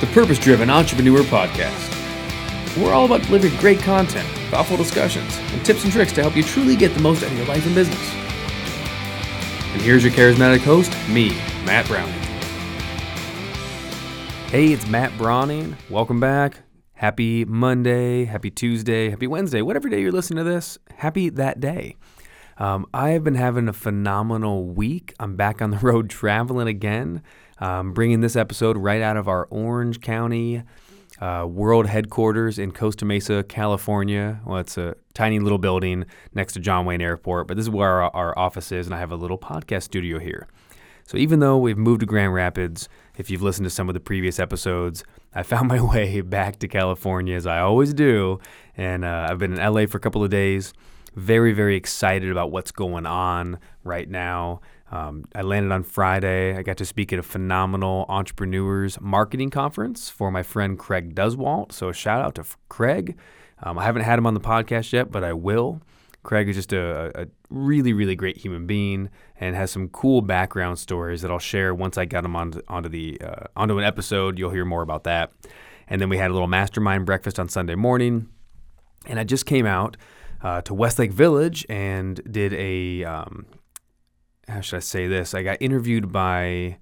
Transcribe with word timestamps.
the 0.00 0.06
Purpose 0.08 0.38
Driven 0.38 0.68
Entrepreneur 0.68 1.20
Podcast. 1.20 1.94
We're 2.76 2.92
all 2.92 3.06
about 3.06 3.22
delivering 3.22 3.56
great 3.56 3.78
content, 3.78 4.28
thoughtful 4.50 4.76
discussions, 4.76 5.38
and 5.52 5.64
tips 5.64 5.84
and 5.84 5.92
tricks 5.92 6.12
to 6.12 6.22
help 6.22 6.36
you 6.36 6.42
truly 6.42 6.76
get 6.76 6.92
the 6.92 7.00
most 7.00 7.22
out 7.22 7.30
of 7.30 7.38
your 7.38 7.46
life 7.46 7.64
and 7.64 7.74
business. 7.74 8.14
And 9.72 9.80
here's 9.80 10.04
your 10.04 10.12
charismatic 10.12 10.60
host, 10.60 10.92
me, 11.08 11.30
Matt 11.64 11.86
Brauning. 11.86 12.12
Hey, 14.50 14.74
it's 14.74 14.86
Matt 14.86 15.16
Brauning. 15.16 15.74
Welcome 15.88 16.20
back. 16.20 16.60
Happy 16.92 17.46
Monday, 17.46 18.26
happy 18.26 18.50
Tuesday, 18.50 19.08
happy 19.08 19.26
Wednesday, 19.26 19.62
whatever 19.62 19.88
day 19.88 20.02
you're 20.02 20.12
listening 20.12 20.44
to 20.44 20.50
this, 20.50 20.78
happy 20.96 21.30
that 21.30 21.58
day. 21.58 21.96
Um, 22.58 22.86
I 22.92 23.10
have 23.10 23.24
been 23.24 23.34
having 23.34 23.66
a 23.66 23.72
phenomenal 23.72 24.64
week. 24.64 25.14
I'm 25.18 25.36
back 25.36 25.62
on 25.62 25.70
the 25.70 25.78
road 25.82 26.10
traveling 26.10 26.68
again, 26.68 27.22
um, 27.58 27.92
bringing 27.92 28.20
this 28.20 28.36
episode 28.36 28.76
right 28.76 29.00
out 29.00 29.16
of 29.16 29.28
our 29.28 29.46
Orange 29.50 30.00
County 30.00 30.62
uh, 31.20 31.46
world 31.48 31.86
headquarters 31.86 32.58
in 32.58 32.72
Costa 32.72 33.04
Mesa, 33.04 33.44
California. 33.44 34.40
Well, 34.44 34.58
it's 34.58 34.76
a 34.76 34.96
tiny 35.14 35.38
little 35.38 35.58
building 35.58 36.04
next 36.34 36.52
to 36.54 36.60
John 36.60 36.84
Wayne 36.84 37.00
Airport, 37.00 37.48
but 37.48 37.56
this 37.56 37.64
is 37.64 37.70
where 37.70 38.02
our, 38.02 38.10
our 38.14 38.38
office 38.38 38.70
is, 38.72 38.86
and 38.86 38.94
I 38.94 38.98
have 38.98 39.12
a 39.12 39.16
little 39.16 39.38
podcast 39.38 39.84
studio 39.84 40.18
here. 40.18 40.46
So 41.04 41.16
even 41.16 41.38
though 41.40 41.56
we've 41.56 41.78
moved 41.78 42.00
to 42.00 42.06
Grand 42.06 42.34
Rapids, 42.34 42.88
if 43.16 43.30
you've 43.30 43.42
listened 43.42 43.64
to 43.64 43.70
some 43.70 43.88
of 43.88 43.94
the 43.94 44.00
previous 44.00 44.38
episodes, 44.38 45.04
I 45.34 45.42
found 45.42 45.68
my 45.68 45.80
way 45.80 46.20
back 46.20 46.58
to 46.58 46.68
California 46.68 47.36
as 47.36 47.46
I 47.46 47.60
always 47.60 47.94
do, 47.94 48.40
and 48.76 49.04
uh, 49.04 49.28
I've 49.30 49.38
been 49.38 49.58
in 49.58 49.72
LA 49.72 49.86
for 49.86 49.96
a 49.96 50.00
couple 50.00 50.22
of 50.22 50.30
days 50.30 50.74
very, 51.16 51.52
very 51.52 51.76
excited 51.76 52.30
about 52.30 52.50
what's 52.50 52.70
going 52.70 53.06
on 53.06 53.58
right 53.82 54.08
now. 54.08 54.60
Um, 54.90 55.24
I 55.34 55.42
landed 55.42 55.72
on 55.72 55.82
Friday. 55.82 56.56
I 56.56 56.62
got 56.62 56.76
to 56.76 56.84
speak 56.84 57.12
at 57.12 57.18
a 57.18 57.22
phenomenal 57.22 58.06
entrepreneurs 58.08 59.00
marketing 59.00 59.50
conference 59.50 60.08
for 60.08 60.30
my 60.30 60.42
friend 60.42 60.78
Craig 60.78 61.14
Duswalt. 61.14 61.72
So, 61.72 61.88
a 61.88 61.92
shout 61.92 62.22
out 62.22 62.36
to 62.36 62.44
Craig. 62.68 63.16
Um, 63.62 63.78
I 63.78 63.84
haven't 63.84 64.02
had 64.02 64.18
him 64.18 64.26
on 64.26 64.34
the 64.34 64.40
podcast 64.40 64.92
yet, 64.92 65.10
but 65.10 65.24
I 65.24 65.32
will. 65.32 65.80
Craig 66.22 66.48
is 66.48 66.56
just 66.56 66.72
a, 66.72 67.12
a, 67.14 67.26
really, 67.50 67.92
really 67.92 68.16
great 68.16 68.36
human 68.36 68.66
being 68.66 69.10
and 69.38 69.54
has 69.54 69.70
some 69.70 69.88
cool 69.88 70.22
background 70.22 70.78
stories 70.78 71.22
that 71.22 71.30
I'll 71.30 71.38
share 71.38 71.72
once 71.72 71.96
I 71.96 72.04
got 72.04 72.24
him 72.24 72.34
onto, 72.34 72.60
onto 72.68 72.88
the 72.88 73.20
uh, 73.20 73.44
onto 73.54 73.78
an 73.78 73.84
episode. 73.84 74.38
You'll 74.38 74.50
hear 74.50 74.64
more 74.64 74.82
about 74.82 75.04
that. 75.04 75.30
And 75.88 76.00
then 76.00 76.08
we 76.08 76.18
had 76.18 76.30
a 76.30 76.34
little 76.34 76.48
mastermind 76.48 77.06
breakfast 77.06 77.38
on 77.38 77.48
Sunday 77.48 77.76
morning, 77.76 78.28
and 79.06 79.20
I 79.20 79.24
just 79.24 79.46
came 79.46 79.66
out 79.66 79.96
uh, 80.42 80.62
to 80.62 80.74
Westlake 80.74 81.12
Village 81.12 81.64
and 81.68 82.20
did 82.28 82.52
a 82.54 83.04
um, 83.04 83.46
how 84.48 84.60
should 84.60 84.76
I 84.76 84.80
say 84.80 85.06
this? 85.06 85.34
I 85.34 85.42
got 85.42 85.58
interviewed 85.60 86.12
by 86.12 86.78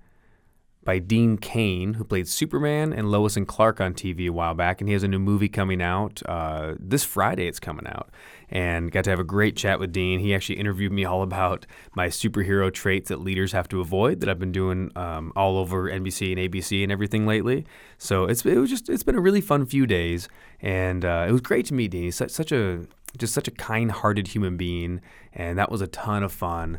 by 0.85 0.99
Dean 0.99 1.39
Cain, 1.39 1.95
who 1.95 2.05
played 2.05 2.29
Superman 2.29 2.93
and 2.93 3.11
Lois 3.11 3.39
and 3.39 3.49
Clark 3.49 3.81
on 3.81 3.95
TV 3.95 4.27
a 4.27 4.33
while 4.33 4.53
back, 4.53 4.81
and 4.81 4.89
he 4.89 4.93
has 4.93 5.03
a 5.03 5.09
new 5.09 5.19
movie 5.19 5.49
coming 5.49 5.81
out 5.81 6.23
uh, 6.27 6.75
this 6.79 7.05
Friday. 7.05 7.49
It's 7.49 7.59
coming 7.59 7.87
out, 7.87 8.11
and 8.51 8.93
got 8.93 9.05
to 9.05 9.11
have 9.11 9.19
a 9.19 9.25
great 9.25 9.57
chat 9.57 9.81
with 9.81 9.93
Dean. 9.93 10.21
He 10.21 10.35
actually 10.35 10.59
interviewed 10.59 10.93
me 10.93 11.05
all 11.05 11.23
about 11.23 11.67
my 11.95 12.09
superhero 12.09 12.73
traits 12.73 13.09
that 13.09 13.21
leaders 13.21 13.53
have 13.53 13.69
to 13.69 13.81
avoid 13.81 14.21
that 14.21 14.29
I've 14.29 14.39
been 14.39 14.53
doing 14.53 14.91
um, 14.95 15.33
all 15.35 15.57
over 15.57 15.89
NBC 15.91 16.33
and 16.33 16.53
ABC 16.53 16.83
and 16.83 16.93
everything 16.93 17.27
lately. 17.27 17.65
So 17.97 18.27
it's 18.27 18.45
it 18.45 18.59
was 18.59 18.71
just 18.71 18.89
it's 18.89 19.03
been 19.03 19.17
a 19.17 19.21
really 19.21 19.41
fun 19.41 19.65
few 19.65 19.87
days, 19.87 20.29
and 20.61 21.05
uh, 21.05 21.25
it 21.27 21.33
was 21.33 21.41
great 21.41 21.67
to 21.67 21.75
meet 21.75 21.93
Dean. 21.93 22.05
He's 22.05 22.17
such, 22.17 22.31
such 22.31 22.53
a 22.53 22.87
just 23.17 23.33
such 23.33 23.49
a 23.49 23.53
kind-hearted 23.53 24.29
human 24.29 24.57
being, 24.57 25.01
and 25.33 25.59
that 25.59 25.71
was 25.71 25.81
a 25.81 25.87
ton 25.87 26.23
of 26.23 26.33
fun. 26.33 26.79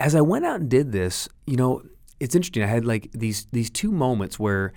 As 0.00 0.16
I 0.16 0.20
went 0.22 0.44
out 0.44 0.60
and 0.60 0.68
did 0.68 0.90
this, 0.90 1.28
you 1.46 1.56
know, 1.56 1.82
it's 2.18 2.34
interesting. 2.34 2.64
I 2.64 2.66
had 2.66 2.84
like 2.84 3.10
these 3.12 3.46
these 3.52 3.70
two 3.70 3.92
moments 3.92 4.38
where 4.38 4.72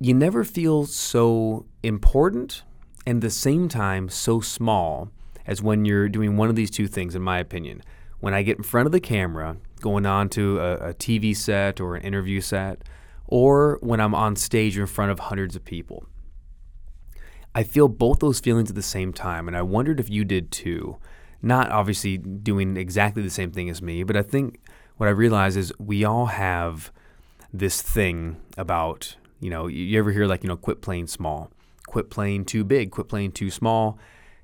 you 0.00 0.14
never 0.14 0.42
feel 0.42 0.86
so 0.86 1.66
important 1.82 2.62
and 3.06 3.18
at 3.18 3.20
the 3.22 3.30
same 3.30 3.68
time 3.68 4.08
so 4.08 4.40
small 4.40 5.10
as 5.46 5.62
when 5.62 5.84
you're 5.84 6.08
doing 6.08 6.36
one 6.36 6.48
of 6.48 6.56
these 6.56 6.70
two 6.70 6.88
things, 6.88 7.14
in 7.14 7.22
my 7.22 7.38
opinion. 7.38 7.82
When 8.20 8.34
I 8.34 8.42
get 8.42 8.58
in 8.58 8.62
front 8.62 8.86
of 8.86 8.92
the 8.92 9.00
camera, 9.00 9.56
going 9.80 10.04
on 10.04 10.28
to 10.30 10.58
a, 10.58 10.90
a 10.90 10.94
TV 10.94 11.34
set 11.36 11.80
or 11.80 11.96
an 11.96 12.02
interview 12.02 12.40
set, 12.40 12.82
or 13.26 13.78
when 13.80 14.00
I'm 14.00 14.14
on 14.14 14.36
stage 14.36 14.78
in 14.78 14.86
front 14.86 15.10
of 15.10 15.18
hundreds 15.18 15.56
of 15.56 15.64
people. 15.64 16.04
I 17.54 17.62
feel 17.62 17.88
both 17.88 18.20
those 18.20 18.40
feelings 18.40 18.70
at 18.70 18.76
the 18.76 18.82
same 18.82 19.12
time, 19.12 19.48
and 19.48 19.56
I 19.56 19.62
wondered 19.62 19.98
if 19.98 20.08
you 20.08 20.24
did 20.24 20.50
too. 20.50 20.98
Not 21.42 21.70
obviously 21.70 22.18
doing 22.18 22.76
exactly 22.76 23.22
the 23.22 23.30
same 23.30 23.50
thing 23.50 23.70
as 23.70 23.80
me, 23.80 24.02
but 24.02 24.16
I 24.16 24.22
think 24.22 24.60
what 24.96 25.08
I 25.08 25.12
realize 25.12 25.56
is 25.56 25.72
we 25.78 26.04
all 26.04 26.26
have 26.26 26.92
this 27.52 27.80
thing 27.80 28.36
about, 28.58 29.16
you 29.40 29.50
know, 29.50 29.66
you 29.66 29.98
ever 29.98 30.12
hear 30.12 30.26
like, 30.26 30.42
you 30.42 30.48
know, 30.48 30.56
quit 30.56 30.82
playing 30.82 31.06
small, 31.06 31.50
quit 31.86 32.10
playing 32.10 32.44
too 32.44 32.64
big, 32.64 32.90
quit 32.90 33.08
playing 33.08 33.32
too 33.32 33.50
small. 33.50 33.98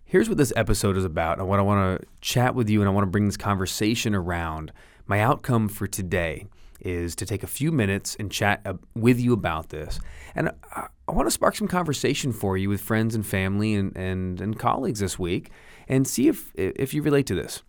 Here's 0.04 0.28
what 0.28 0.38
this 0.38 0.52
episode 0.56 0.96
is 0.96 1.04
about, 1.04 1.38
and 1.38 1.48
what 1.48 1.58
I 1.58 1.62
want 1.62 2.00
to 2.00 2.06
chat 2.20 2.54
with 2.54 2.70
you, 2.70 2.80
and 2.80 2.88
I 2.88 2.92
want 2.92 3.02
to 3.02 3.10
bring 3.10 3.26
this 3.26 3.36
conversation 3.36 4.14
around. 4.14 4.72
My 5.06 5.20
outcome 5.20 5.68
for 5.68 5.86
today 5.86 6.46
is 6.80 7.14
to 7.16 7.26
take 7.26 7.42
a 7.42 7.46
few 7.46 7.72
minutes 7.72 8.16
and 8.18 8.30
chat 8.30 8.66
with 8.94 9.20
you 9.20 9.32
about 9.32 9.70
this. 9.70 10.00
And 10.34 10.50
I, 10.74 10.88
I 11.08 11.12
want 11.12 11.26
to 11.26 11.30
spark 11.30 11.56
some 11.56 11.68
conversation 11.68 12.32
for 12.32 12.56
you 12.56 12.68
with 12.68 12.80
friends 12.80 13.14
and 13.14 13.24
family 13.24 13.74
and, 13.74 13.96
and, 13.96 14.40
and 14.40 14.58
colleagues 14.58 15.00
this 15.00 15.18
week 15.18 15.50
and 15.88 16.06
see 16.06 16.28
if, 16.28 16.52
if 16.56 16.92
you 16.94 17.02
relate 17.02 17.26
to 17.26 17.34
this. 17.34 17.62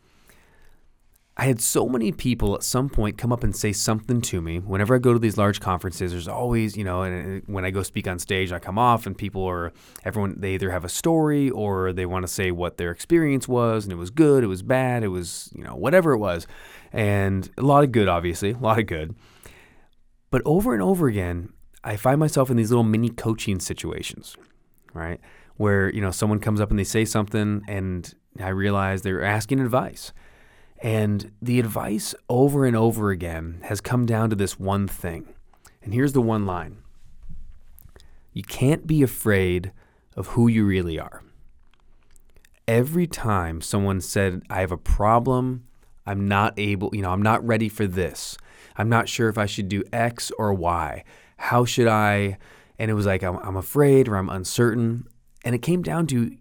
I 1.40 1.46
had 1.46 1.62
so 1.62 1.88
many 1.88 2.12
people 2.12 2.56
at 2.56 2.64
some 2.64 2.90
point 2.90 3.20
come 3.20 3.32
up 3.32 3.44
and 3.44 3.56
say 3.56 3.72
something 3.72 4.22
to 4.22 4.42
me. 4.42 4.58
Whenever 4.58 4.96
I 4.96 4.98
go 4.98 5.14
to 5.14 5.20
these 5.20 5.38
large 5.38 5.60
conferences, 5.60 6.12
there's 6.12 6.28
always, 6.28 6.76
you 6.76 6.84
know, 6.84 7.04
and 7.04 7.44
when 7.46 7.64
I 7.64 7.70
go 7.70 7.84
speak 7.84 8.08
on 8.08 8.18
stage, 8.18 8.52
I 8.52 8.58
come 8.58 8.80
off 8.80 9.06
and 9.06 9.16
people 9.16 9.46
are, 9.46 9.72
everyone, 10.04 10.40
they 10.40 10.56
either 10.56 10.72
have 10.72 10.84
a 10.84 10.90
story 10.90 11.52
or 11.52 11.94
they 11.94 12.08
want 12.08 12.24
to 12.24 12.28
say 12.28 12.50
what 12.50 12.78
their 12.78 12.90
experience 12.90 13.48
was 13.48 13.84
and 13.84 13.94
it 13.94 13.98
was 13.98 14.10
good, 14.10 14.44
it 14.44 14.48
was 14.48 14.64
bad, 14.64 15.04
it 15.04 15.10
was, 15.10 15.54
you 15.56 15.64
know, 15.64 15.76
whatever 15.76 16.12
it 16.14 16.18
was. 16.18 16.48
And 16.92 17.48
a 17.56 17.62
lot 17.62 17.84
of 17.84 17.92
good, 17.92 18.08
obviously, 18.08 18.52
a 18.52 18.58
lot 18.58 18.80
of 18.80 18.88
good. 18.88 19.14
But 20.32 20.42
over 20.44 20.74
and 20.74 20.82
over 20.82 21.08
again, 21.08 21.54
I 21.84 21.98
find 21.98 22.20
myself 22.20 22.50
in 22.50 22.58
these 22.58 22.72
little 22.72 22.84
mini 22.84 23.12
coaching 23.12 23.60
situations, 23.60 24.36
right? 24.92 25.20
Where, 25.58 25.94
you 25.94 26.02
know, 26.02 26.12
someone 26.12 26.40
comes 26.40 26.60
up 26.60 26.72
and 26.72 26.80
they 26.80 26.84
say 26.84 27.06
something 27.06 27.62
and 27.68 28.12
I 28.42 28.50
realize 28.50 29.04
they're 29.04 29.24
asking 29.24 29.60
advice. 29.60 30.14
And 30.80 31.32
the 31.42 31.60
advice 31.60 32.14
over 32.30 32.66
and 32.66 32.76
over 32.76 33.10
again 33.10 33.62
has 33.64 33.82
come 33.82 34.06
down 34.06 34.30
to 34.30 34.36
this 34.36 34.60
one 34.60 34.88
thing. 34.88 35.34
And 35.82 35.94
here's 35.94 36.14
the 36.14 36.22
one 36.22 36.46
line 36.46 36.78
You 38.34 38.44
can't 38.44 38.86
be 38.86 39.02
afraid 39.02 39.72
of 40.16 40.28
who 40.28 40.48
you 40.48 40.66
really 40.66 41.00
are. 41.00 41.24
Every 42.68 43.08
time 43.08 43.62
someone 43.62 44.02
said, 44.02 44.44
I 44.50 44.60
have 44.60 44.72
a 44.72 44.78
problem, 44.78 45.66
I'm 46.06 46.28
not 46.28 46.54
able, 46.58 46.90
you 46.94 47.02
know, 47.02 47.12
I'm 47.12 47.22
not 47.22 47.46
ready 47.46 47.70
for 47.70 47.88
this. 47.88 48.38
I'm 48.76 48.90
not 48.90 49.10
sure 49.10 49.30
if 49.30 49.38
I 49.38 49.46
should 49.46 49.70
do 49.70 49.84
X 49.92 50.32
or 50.38 50.54
Y. 50.54 51.04
How 51.38 51.66
should 51.66 51.88
I? 51.88 52.38
And 52.78 52.92
it 52.92 52.94
was 52.94 53.06
like, 53.06 53.24
I'm, 53.24 53.38
I'm 53.38 53.56
afraid 53.56 54.08
or 54.08 54.18
I'm 54.18 54.30
uncertain. 54.30 55.08
And 55.44 55.56
it 55.56 55.62
came 55.62 55.82
down 55.82 56.08
to 56.08 56.36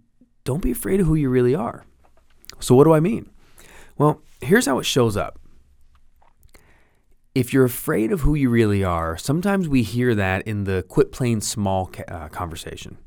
don't 0.45 0.63
be 0.63 0.71
afraid 0.71 1.01
of 1.01 1.07
who 1.07 1.15
you 1.15 1.29
really 1.29 1.55
are. 1.55 1.85
So, 2.61 2.75
what 2.75 2.85
do 2.85 2.93
I 2.93 3.01
mean? 3.01 3.31
Well, 3.99 4.23
here's 4.41 4.67
how 4.67 4.79
it 4.79 4.85
shows 4.85 5.17
up. 5.17 5.39
If 7.35 7.53
you're 7.53 7.65
afraid 7.65 8.13
of 8.13 8.23
who 8.23 8.35
you 8.35 8.49
really 8.49 8.83
are, 8.83 9.17
sometimes 9.17 9.69
we 9.69 9.83
hear 9.83 10.15
that 10.15 10.47
in 10.47 10.65
the 10.65 10.85
quit 10.89 11.13
playing 11.13 11.43
small 11.43 11.91
uh, 12.09 12.29
conversation. 12.29 12.99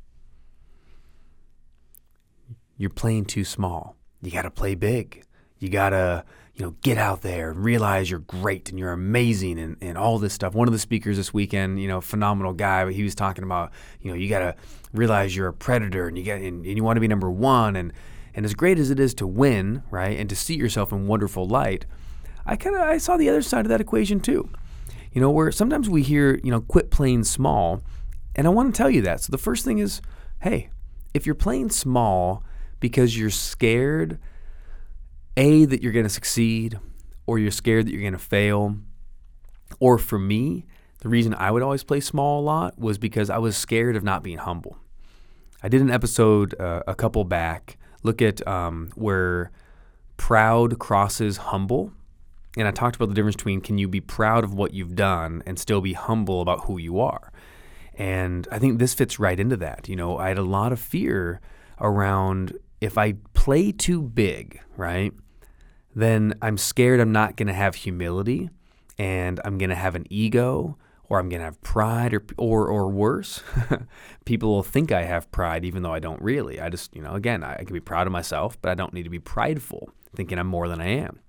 You're 2.78 2.90
playing 2.90 3.26
too 3.26 3.44
small. 3.44 3.96
You 4.22 4.32
got 4.32 4.44
to 4.44 4.52
play 4.52 4.76
big. 4.76 5.24
You 5.58 5.70
got 5.70 5.90
to, 5.90 6.24
you 6.54 6.64
know, 6.64 6.76
get 6.82 6.98
out 6.98 7.22
there 7.22 7.52
and 7.52 7.64
realize 7.64 8.10
you're 8.10 8.20
great 8.20 8.70
and 8.70 8.80
you're 8.80 8.92
amazing 8.92 9.60
and, 9.60 9.78
and 9.82 9.98
all 9.98 10.20
this 10.20 10.34
stuff. 10.34 10.54
One 10.54 10.68
of 10.68 10.74
the 10.74 10.80
speakers 10.80 11.18
this 11.18 11.34
weekend, 11.34 11.82
you 11.82 11.88
know, 11.88 12.00
phenomenal 12.00 12.54
guy, 12.54 12.86
but 12.86 12.94
he 12.94 13.04
was 13.04 13.16
talking 13.16 13.44
about, 13.44 13.72
you 14.00 14.10
know, 14.10 14.16
you 14.16 14.30
got 14.30 14.40
to 14.40 14.56
realize 14.94 15.36
you're 15.36 15.48
a 15.48 15.54
predator 15.54 16.08
and 16.08 16.18
you 16.18 16.24
get 16.24 16.42
and, 16.42 16.66
and 16.66 16.78
you 16.78 16.84
want 16.84 16.98
to 16.98 17.02
be 17.02 17.08
number 17.08 17.30
one 17.30 17.76
and 17.76 17.94
and 18.34 18.46
as 18.46 18.54
great 18.54 18.80
as 18.80 18.90
it 18.90 19.00
is 19.00 19.14
to 19.16 19.28
win, 19.28 19.84
right, 19.90 20.18
and 20.18 20.30
to 20.30 20.36
see 20.36 20.56
yourself 20.56 20.92
in 20.92 21.08
wonderful 21.08 21.48
light, 21.48 21.86
I 22.46 22.56
kind 22.56 22.76
of 22.76 22.82
I 22.82 22.98
saw 22.98 23.18
the 23.18 23.30
other 23.30 23.42
side 23.42 23.66
of 23.66 23.70
that 23.70 23.82
equation 23.82 24.20
too. 24.20 24.50
You 25.12 25.22
know, 25.22 25.32
where 25.32 25.52
sometimes 25.52 25.90
we 25.90 26.04
hear, 26.04 26.40
you 26.44 26.52
know, 26.52 26.62
quit 26.62 26.92
playing 26.92 27.24
small, 27.24 27.82
and 28.36 28.46
I 28.46 28.52
want 28.52 28.74
to 28.74 28.78
tell 28.78 28.90
you 28.90 29.02
that. 29.02 29.22
So 29.22 29.32
the 29.32 29.38
first 29.38 29.66
thing 29.66 29.80
is, 29.80 30.02
hey, 30.42 30.70
if 31.14 31.26
you're 31.26 31.36
playing 31.36 31.70
small 31.72 32.44
because 32.80 33.18
you're 33.18 33.30
scared 33.30 34.20
a 35.36 35.66
that 35.66 35.82
you're 35.82 35.92
going 35.92 36.06
to 36.06 36.10
succeed 36.10 36.80
or 37.26 37.40
you're 37.40 37.52
scared 37.52 37.88
that 37.88 37.92
you're 37.92 38.02
going 38.02 38.14
to 38.14 38.20
fail, 38.20 38.76
or 39.80 39.98
for 39.98 40.20
me, 40.20 40.66
the 41.00 41.10
reason 41.10 41.34
I 41.34 41.52
would 41.52 41.64
always 41.64 41.84
play 41.84 42.00
small 42.00 42.42
a 42.42 42.44
lot 42.44 42.78
was 42.78 42.98
because 42.98 43.30
I 43.30 43.38
was 43.38 43.56
scared 43.56 43.96
of 43.96 44.04
not 44.04 44.24
being 44.24 44.40
humble. 44.40 44.78
I 45.62 45.70
did 45.70 45.82
an 45.82 45.92
episode 45.92 46.60
uh, 46.60 46.84
a 46.88 46.96
couple 46.96 47.24
back 47.24 47.78
look 48.04 48.22
at 48.22 48.46
um, 48.48 48.92
where 48.96 49.52
proud 50.18 50.80
crosses 50.80 51.38
humble. 51.38 51.92
And 52.58 52.68
I 52.68 52.72
talked 52.72 52.96
about 52.96 53.10
the 53.10 53.16
difference 53.16 53.36
between 53.36 53.62
can 53.62 53.78
you 53.78 53.88
be 53.88 54.02
proud 54.02 54.44
of 54.44 54.54
what 54.54 54.74
you've 54.74 54.96
done 54.96 55.44
and 55.46 55.58
still 55.60 55.82
be 55.82 55.94
humble 55.94 56.42
about 56.42 56.66
who 56.66 56.78
you 56.78 57.00
are. 57.00 57.32
And 57.96 58.48
I 58.52 58.60
think 58.60 58.80
this 58.80 58.94
fits 58.94 59.20
right 59.20 59.40
into 59.40 59.58
that. 59.58 59.88
You 59.88 59.96
know, 59.96 60.18
I 60.18 60.30
had 60.30 60.38
a 60.38 60.44
lot 60.44 60.72
of 60.72 60.80
fear 60.80 61.42
around 61.80 62.58
if 62.82 62.98
I 62.98 63.14
play 63.34 63.72
too 63.72 64.02
big, 64.02 64.62
right? 64.78 65.14
Then 65.96 66.34
I'm 66.42 66.58
scared 66.58 67.00
I'm 67.00 67.12
not 67.12 67.36
going 67.36 67.48
to 67.48 67.54
have 67.54 67.76
humility 67.76 68.50
and 68.98 69.40
I'm 69.44 69.58
going 69.58 69.70
to 69.70 69.76
have 69.76 69.96
an 69.96 70.06
ego 70.10 70.78
or 71.10 71.20
I'm 71.20 71.28
going 71.28 71.40
to 71.40 71.46
have 71.46 71.62
pride 71.62 72.14
or 72.14 72.24
or 72.38 72.68
or 72.68 72.90
worse. 72.90 73.44
People 74.26 74.50
will 74.50 74.64
think 74.64 74.92
I 74.92 75.04
have 75.04 75.32
pride 75.32 75.66
even 75.66 75.84
though 75.84 75.94
I 75.94 76.00
don't 76.00 76.22
really. 76.22 76.62
I 76.62 76.70
just, 76.70 76.96
you 76.96 77.02
know, 77.02 77.14
again, 77.14 77.44
I, 77.44 77.54
I 77.54 77.64
can 77.64 77.74
be 77.74 77.80
proud 77.80 78.08
of 78.08 78.14
myself, 78.14 78.62
but 78.62 78.70
I 78.70 78.76
don't 78.76 78.94
need 78.94 79.04
to 79.04 79.10
be 79.10 79.20
prideful, 79.20 79.90
thinking 80.16 80.38
I'm 80.38 80.48
more 80.48 80.68
than 80.68 80.80
I 80.80 80.88
am. 80.88 81.20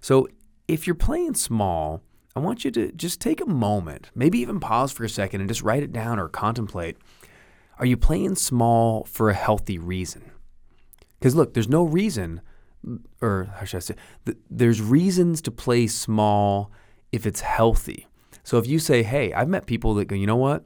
So, 0.00 0.26
if 0.66 0.86
you're 0.86 0.94
playing 0.94 1.34
small, 1.34 2.02
I 2.34 2.40
want 2.40 2.64
you 2.64 2.70
to 2.72 2.90
just 2.92 3.20
take 3.20 3.40
a 3.40 3.46
moment, 3.46 4.10
maybe 4.14 4.38
even 4.38 4.58
pause 4.58 4.90
for 4.90 5.04
a 5.04 5.08
second 5.08 5.40
and 5.40 5.48
just 5.48 5.62
write 5.62 5.82
it 5.82 5.92
down 5.92 6.18
or 6.18 6.28
contemplate. 6.28 6.96
Are 7.78 7.86
you 7.86 7.96
playing 7.96 8.36
small 8.36 9.04
for 9.04 9.28
a 9.28 9.34
healthy 9.34 9.78
reason? 9.78 10.30
Because 11.18 11.34
look, 11.34 11.52
there's 11.52 11.68
no 11.68 11.84
reason, 11.84 12.40
or 13.20 13.52
how 13.56 13.64
should 13.64 13.76
I 13.76 13.80
say, 13.80 13.94
there's 14.50 14.80
reasons 14.80 15.42
to 15.42 15.50
play 15.50 15.86
small 15.86 16.72
if 17.10 17.26
it's 17.26 17.40
healthy. 17.40 18.06
So 18.44 18.58
if 18.58 18.66
you 18.66 18.78
say, 18.78 19.02
hey, 19.02 19.32
I've 19.32 19.48
met 19.48 19.66
people 19.66 19.94
that 19.94 20.06
go, 20.06 20.16
you 20.16 20.26
know 20.26 20.36
what? 20.36 20.64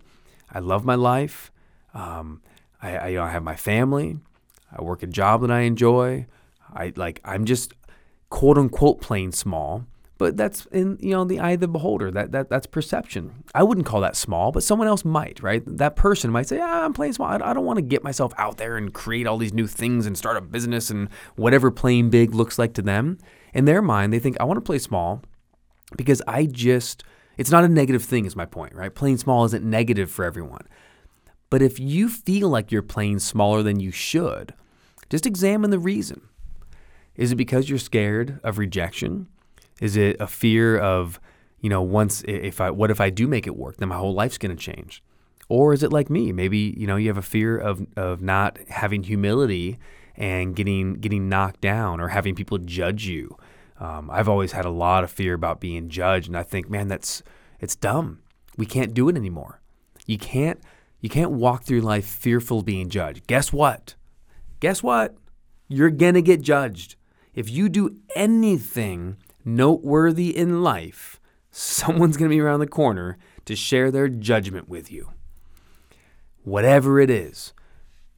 I 0.51 0.61
love 0.61 0.85
my 0.85 0.95
life. 0.95 1.51
Um, 1.93 2.41
I, 2.81 2.97
I, 2.97 3.09
you 3.09 3.17
know, 3.17 3.25
I 3.25 3.31
have 3.31 3.43
my 3.43 3.57
family. 3.57 4.19
I 4.73 4.83
work 4.83 5.03
a 5.03 5.07
job 5.07 5.43
that 5.43 5.51
I 5.51 5.61
enjoy. 5.61 6.27
I 6.73 6.93
like, 6.97 7.21
I'm 7.25 7.45
just 7.45 7.75
quote 8.31 8.59
unquote 8.59 9.01
playing 9.01 9.33
small, 9.33 9.87
but 10.19 10.37
that's 10.37 10.67
in, 10.67 10.99
you 11.01 11.11
know, 11.11 11.25
the 11.25 11.39
eye 11.39 11.53
of 11.53 11.61
the 11.61 11.69
beholder. 11.69 12.11
That, 12.11 12.33
that, 12.33 12.49
that's 12.49 12.67
perception. 12.67 13.45
I 13.55 13.63
wouldn't 13.63 13.87
call 13.87 14.01
that 14.01 14.17
small, 14.17 14.53
but 14.53 14.63
someone 14.63 14.89
else 14.89 15.05
might, 15.05 15.43
right? 15.43 15.63
That 15.67 15.97
person 15.97 16.31
might 16.31 16.49
say, 16.49 16.59
ah, 16.61 16.85
I'm 16.85 16.93
playing 16.93 17.13
small. 17.13 17.29
I, 17.29 17.51
I 17.51 17.53
don't 17.53 17.67
want 17.67 17.77
to 17.77 17.83
get 17.83 18.03
myself 18.03 18.33
out 18.39 18.57
there 18.57 18.77
and 18.77 18.93
create 18.93 19.27
all 19.27 19.39
these 19.39 19.55
new 19.55 19.67
things 19.67 20.07
and 20.07 20.17
start 20.17 20.37
a 20.37 20.41
business 20.41 20.91
and 20.91 21.09
whatever 21.37 21.71
playing 21.71 22.11
big 22.11 22.35
looks 22.35 22.59
like 22.59 22.73
to 22.75 22.83
them. 22.83 23.19
In 23.53 23.67
their 23.67 23.83
mind, 23.83 24.13
they 24.13 24.19
think, 24.19 24.37
I 24.41 24.45
want 24.45 24.57
to 24.57 24.63
play 24.63 24.79
small 24.79 25.23
because 25.97 26.23
I 26.27 26.47
just– 26.47 27.05
it's 27.37 27.51
not 27.51 27.65
a 27.65 27.69
negative 27.69 28.03
thing, 28.03 28.25
is 28.25 28.37
my 28.37 28.47
point, 28.47 28.75
right? 28.75 28.95
Playing 28.95 29.19
small 29.19 29.45
isn't 29.45 29.65
negative 29.65 30.11
for 30.11 30.25
everyone. 30.25 30.67
But 31.51 31.63
if 31.63 31.79
you 31.79 32.09
feel 32.09 32.49
like 32.49 32.73
you're 32.73 32.83
playing 32.83 33.21
smaller 33.21 33.63
than 33.63 33.79
you 33.79 33.91
should, 33.91 34.55
just 35.11 35.27
examine 35.27 35.71
the 35.71 35.79
reason. 35.79 36.23
Is 37.15 37.33
it 37.33 37.37
because 37.37 37.69
you're 37.69 37.79
scared 37.79 38.41
of 38.43 38.59
rejection? 38.59 39.29
Is 39.81 39.97
it 39.97 40.17
a 40.21 40.27
fear 40.27 40.79
of, 40.79 41.21
you 41.61 41.71
know, 41.71 41.83
once 41.83 42.23
if 42.27 42.61
I 42.61 42.71
what 42.71 42.91
if 42.91 43.01
I 43.01 43.11
do 43.11 43.27
make 43.27 43.47
it 43.47 43.57
work, 43.57 43.77
then 43.77 43.89
my 43.89 43.97
whole 43.97 44.15
life's 44.15 44.39
going 44.39 44.55
to 44.55 44.63
change? 44.63 45.03
Or 45.49 45.73
is 45.73 45.83
it 45.83 45.93
like 45.93 46.11
me? 46.11 46.33
Maybe, 46.33 46.75
you 46.77 46.87
know, 46.87 46.97
you 46.97 47.09
have 47.09 47.19
a 47.19 47.23
fear 47.23 47.57
of 47.57 47.87
of 47.97 48.21
not 48.21 48.59
having 48.69 49.05
humility 49.05 49.79
and 50.17 50.57
getting 50.57 50.95
getting 50.95 51.29
knocked 51.29 51.61
down 51.61 52.01
or 52.01 52.09
having 52.09 52.35
people 52.35 52.59
judge 52.59 53.07
you 53.07 53.37
um, 53.79 54.11
I've 54.11 54.29
always 54.29 54.53
had 54.53 54.65
a 54.65 54.71
lot 54.71 55.05
of 55.05 55.11
fear 55.11 55.35
about 55.35 55.61
being 55.61 55.89
judged, 55.89 56.29
and 56.29 56.37
I 56.37 56.43
think, 56.43 56.71
man, 56.71 56.89
that's 56.89 57.23
it's 57.61 57.77
dumb. 57.77 58.21
We 58.57 58.67
can't 58.67 58.95
do 58.95 59.09
it 59.09 59.17
anymore. 59.17 59.61
You 60.07 60.19
can't 60.19 60.61
you 61.01 61.11
can't 61.11 61.33
walk 61.33 61.65
through 61.65 61.83
life 61.83 62.07
fearful 62.07 62.61
of 62.61 62.65
being 62.65 62.89
judged. 62.89 63.27
Guess 63.27 63.53
what? 63.53 63.95
Guess 64.61 64.83
what? 64.83 65.17
You're 65.69 65.91
gonna 65.91 66.23
get 66.23 66.41
judged. 66.41 66.97
If 67.35 67.51
you 67.51 67.69
do 67.69 67.97
anything 68.15 69.17
noteworthy 69.45 70.35
in 70.35 70.63
life, 70.63 71.21
someone's 71.51 72.17
gonna 72.17 72.31
be 72.31 72.41
around 72.41 72.61
the 72.61 72.67
corner 72.67 73.19
to 73.45 73.55
share 73.55 73.91
their 73.91 74.09
judgment 74.09 74.69
with 74.69 74.91
you. 74.91 75.11
Whatever 76.45 76.99
it 76.99 77.11
is. 77.11 77.53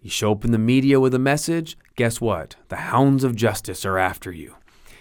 You 0.00 0.10
show 0.10 0.30
up 0.30 0.44
in 0.44 0.52
the 0.52 0.58
media 0.58 1.00
with 1.00 1.12
a 1.12 1.18
message, 1.18 1.76
guess 1.96 2.20
what? 2.20 2.54
The 2.68 2.76
hounds 2.76 3.24
of 3.24 3.34
justice 3.34 3.84
are 3.84 3.98
after 3.98 4.30
you 4.30 4.54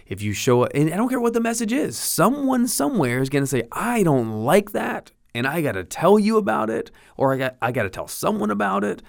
if 0.07 0.21
you 0.21 0.33
show 0.33 0.63
up, 0.63 0.71
and 0.73 0.93
I 0.93 0.97
don't 0.97 1.09
care 1.09 1.19
what 1.19 1.33
the 1.33 1.41
message 1.41 1.73
is, 1.73 1.97
someone 1.97 2.67
somewhere 2.67 3.21
is 3.21 3.29
going 3.29 3.43
to 3.43 3.47
say, 3.47 3.63
I 3.71 4.03
don't 4.03 4.43
like 4.43 4.71
that, 4.71 5.11
and 5.35 5.45
I 5.45 5.61
got 5.61 5.73
to 5.73 5.83
tell 5.83 6.17
you 6.17 6.37
about 6.37 6.69
it, 6.69 6.91
or 7.17 7.33
I 7.33 7.37
got, 7.37 7.57
I 7.61 7.71
got 7.71 7.83
to 7.83 7.89
tell 7.89 8.07
someone 8.07 8.51
about 8.51 8.83
it. 8.83 9.01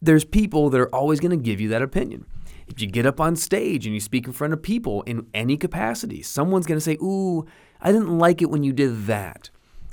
There's 0.00 0.24
people 0.24 0.70
that 0.70 0.80
are 0.80 0.94
always 0.94 1.18
going 1.20 1.32
to 1.32 1.44
give 1.44 1.60
you 1.60 1.68
that 1.70 1.82
opinion. 1.82 2.26
If 2.68 2.80
you 2.80 2.86
get 2.86 3.06
up 3.06 3.20
on 3.20 3.34
stage 3.34 3.86
and 3.86 3.94
you 3.94 4.00
speak 4.00 4.26
in 4.26 4.32
front 4.32 4.52
of 4.52 4.62
people 4.62 5.02
in 5.02 5.26
any 5.34 5.56
capacity, 5.56 6.22
someone's 6.22 6.66
going 6.66 6.76
to 6.76 6.84
say, 6.84 6.94
Ooh, 7.02 7.46
I 7.80 7.92
didn't 7.92 8.18
like 8.18 8.42
it 8.42 8.50
when 8.50 8.62
you 8.62 8.72
did 8.72 9.06
that. 9.06 9.50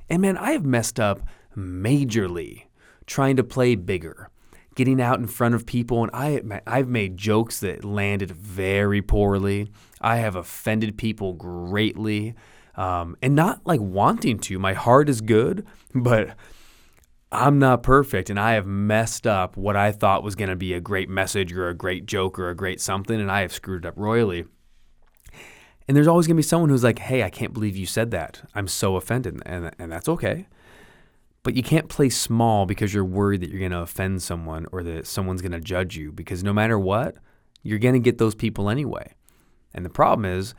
And 0.10 0.22
man, 0.22 0.38
I 0.38 0.52
have 0.52 0.66
messed 0.66 1.00
up 1.00 1.22
majorly 1.56 2.64
trying 3.08 3.38
to 3.38 3.44
play 3.44 3.76
bigger 3.76 4.30
getting 4.76 5.02
out 5.02 5.20
in 5.20 5.26
front 5.26 5.56
of 5.56 5.66
people 5.66 6.04
and 6.04 6.12
I 6.14 6.42
I've 6.68 6.88
made 6.88 7.18
jokes 7.18 7.62
that 7.62 7.84
landed 7.84 8.32
very 8.32 9.02
poorly. 9.02 9.72
I 10.06 10.18
have 10.18 10.36
offended 10.36 10.98
people 10.98 11.34
greatly. 11.34 12.36
Um, 12.76 13.16
and 13.22 13.36
not 13.36 13.62
like 13.66 13.80
wanting 13.80 14.38
to. 14.40 14.60
My 14.60 14.74
heart 14.74 15.10
is 15.10 15.22
good, 15.22 15.66
but 15.94 16.36
I'm 17.32 17.58
not 17.58 17.84
perfect 17.84 18.30
and 18.30 18.40
I 18.40 18.54
have 18.54 18.68
messed 18.68 19.26
up 19.26 19.58
what 19.58 19.76
I 19.76 19.92
thought 19.92 20.24
was 20.24 20.36
going 20.36 20.50
to 20.50 20.56
be 20.56 20.74
a 20.74 20.80
great 20.80 21.10
message 21.10 21.52
or 21.54 21.68
a 21.70 21.74
great 21.74 22.06
joke 22.06 22.38
or 22.38 22.50
a 22.50 22.56
great 22.56 22.80
something 22.80 23.20
and 23.20 23.32
I 23.32 23.42
have 23.42 23.52
screwed 23.52 23.84
it 23.84 23.88
up 23.88 23.96
royally. 23.98 24.46
And 25.88 25.96
there's 25.96 26.08
always 26.08 26.28
going 26.28 26.36
to 26.36 26.40
be 26.40 26.44
someone 26.44 26.70
who's 26.70 26.84
like, 26.84 27.00
"Hey, 27.00 27.22
I 27.24 27.30
can't 27.30 27.54
believe 27.54 27.76
you 27.76 27.86
said 27.86 28.10
that. 28.12 28.42
I'm 28.56 28.68
so 28.68 28.96
offended." 28.96 29.40
And 29.46 29.72
and 29.78 29.92
that's 29.92 30.10
okay. 30.10 30.48
But 31.44 31.56
you 31.56 31.62
can't 31.62 31.90
play 31.90 32.10
small 32.10 32.66
because 32.66 32.92
you're 32.92 33.06
worried 33.06 33.42
that 33.42 33.52
you're 33.52 33.60
going 33.60 33.72
to 33.72 33.82
offend 33.82 34.24
someone 34.24 34.66
or 34.72 34.82
that 34.82 35.06
someone's 35.06 35.44
going 35.44 35.52
to 35.52 35.60
judge 35.60 35.96
you 35.96 36.12
because 36.12 36.44
no 36.44 36.54
matter 36.54 36.80
what, 36.80 37.18
you're 37.62 37.78
going 37.78 37.94
to 37.94 38.00
get 38.00 38.18
those 38.18 38.34
people 38.34 38.68
anyway. 38.68 39.14
And 39.76 39.86
the 39.86 39.90
problem 39.90 40.26
is, 40.26 40.56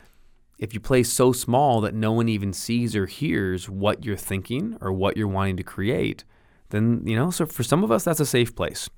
if 0.58 0.72
you 0.72 0.78
play 0.78 1.02
so 1.02 1.32
small 1.32 1.80
that 1.80 1.94
no 1.94 2.12
one 2.12 2.28
even 2.28 2.52
sees 2.52 2.94
or 2.94 3.06
hears 3.06 3.68
what 3.68 4.04
you're 4.04 4.16
thinking 4.16 4.76
or 4.80 4.92
what 4.92 5.16
you're 5.16 5.26
wanting 5.26 5.56
to 5.56 5.64
create, 5.64 6.24
then, 6.70 7.02
you 7.04 7.16
know, 7.16 7.30
so 7.30 7.46
for 7.46 7.62
some 7.62 7.82
of 7.82 7.90
us, 7.90 8.04
that's 8.04 8.20
a 8.20 8.26
safe 8.26 8.54
place. 8.54 8.88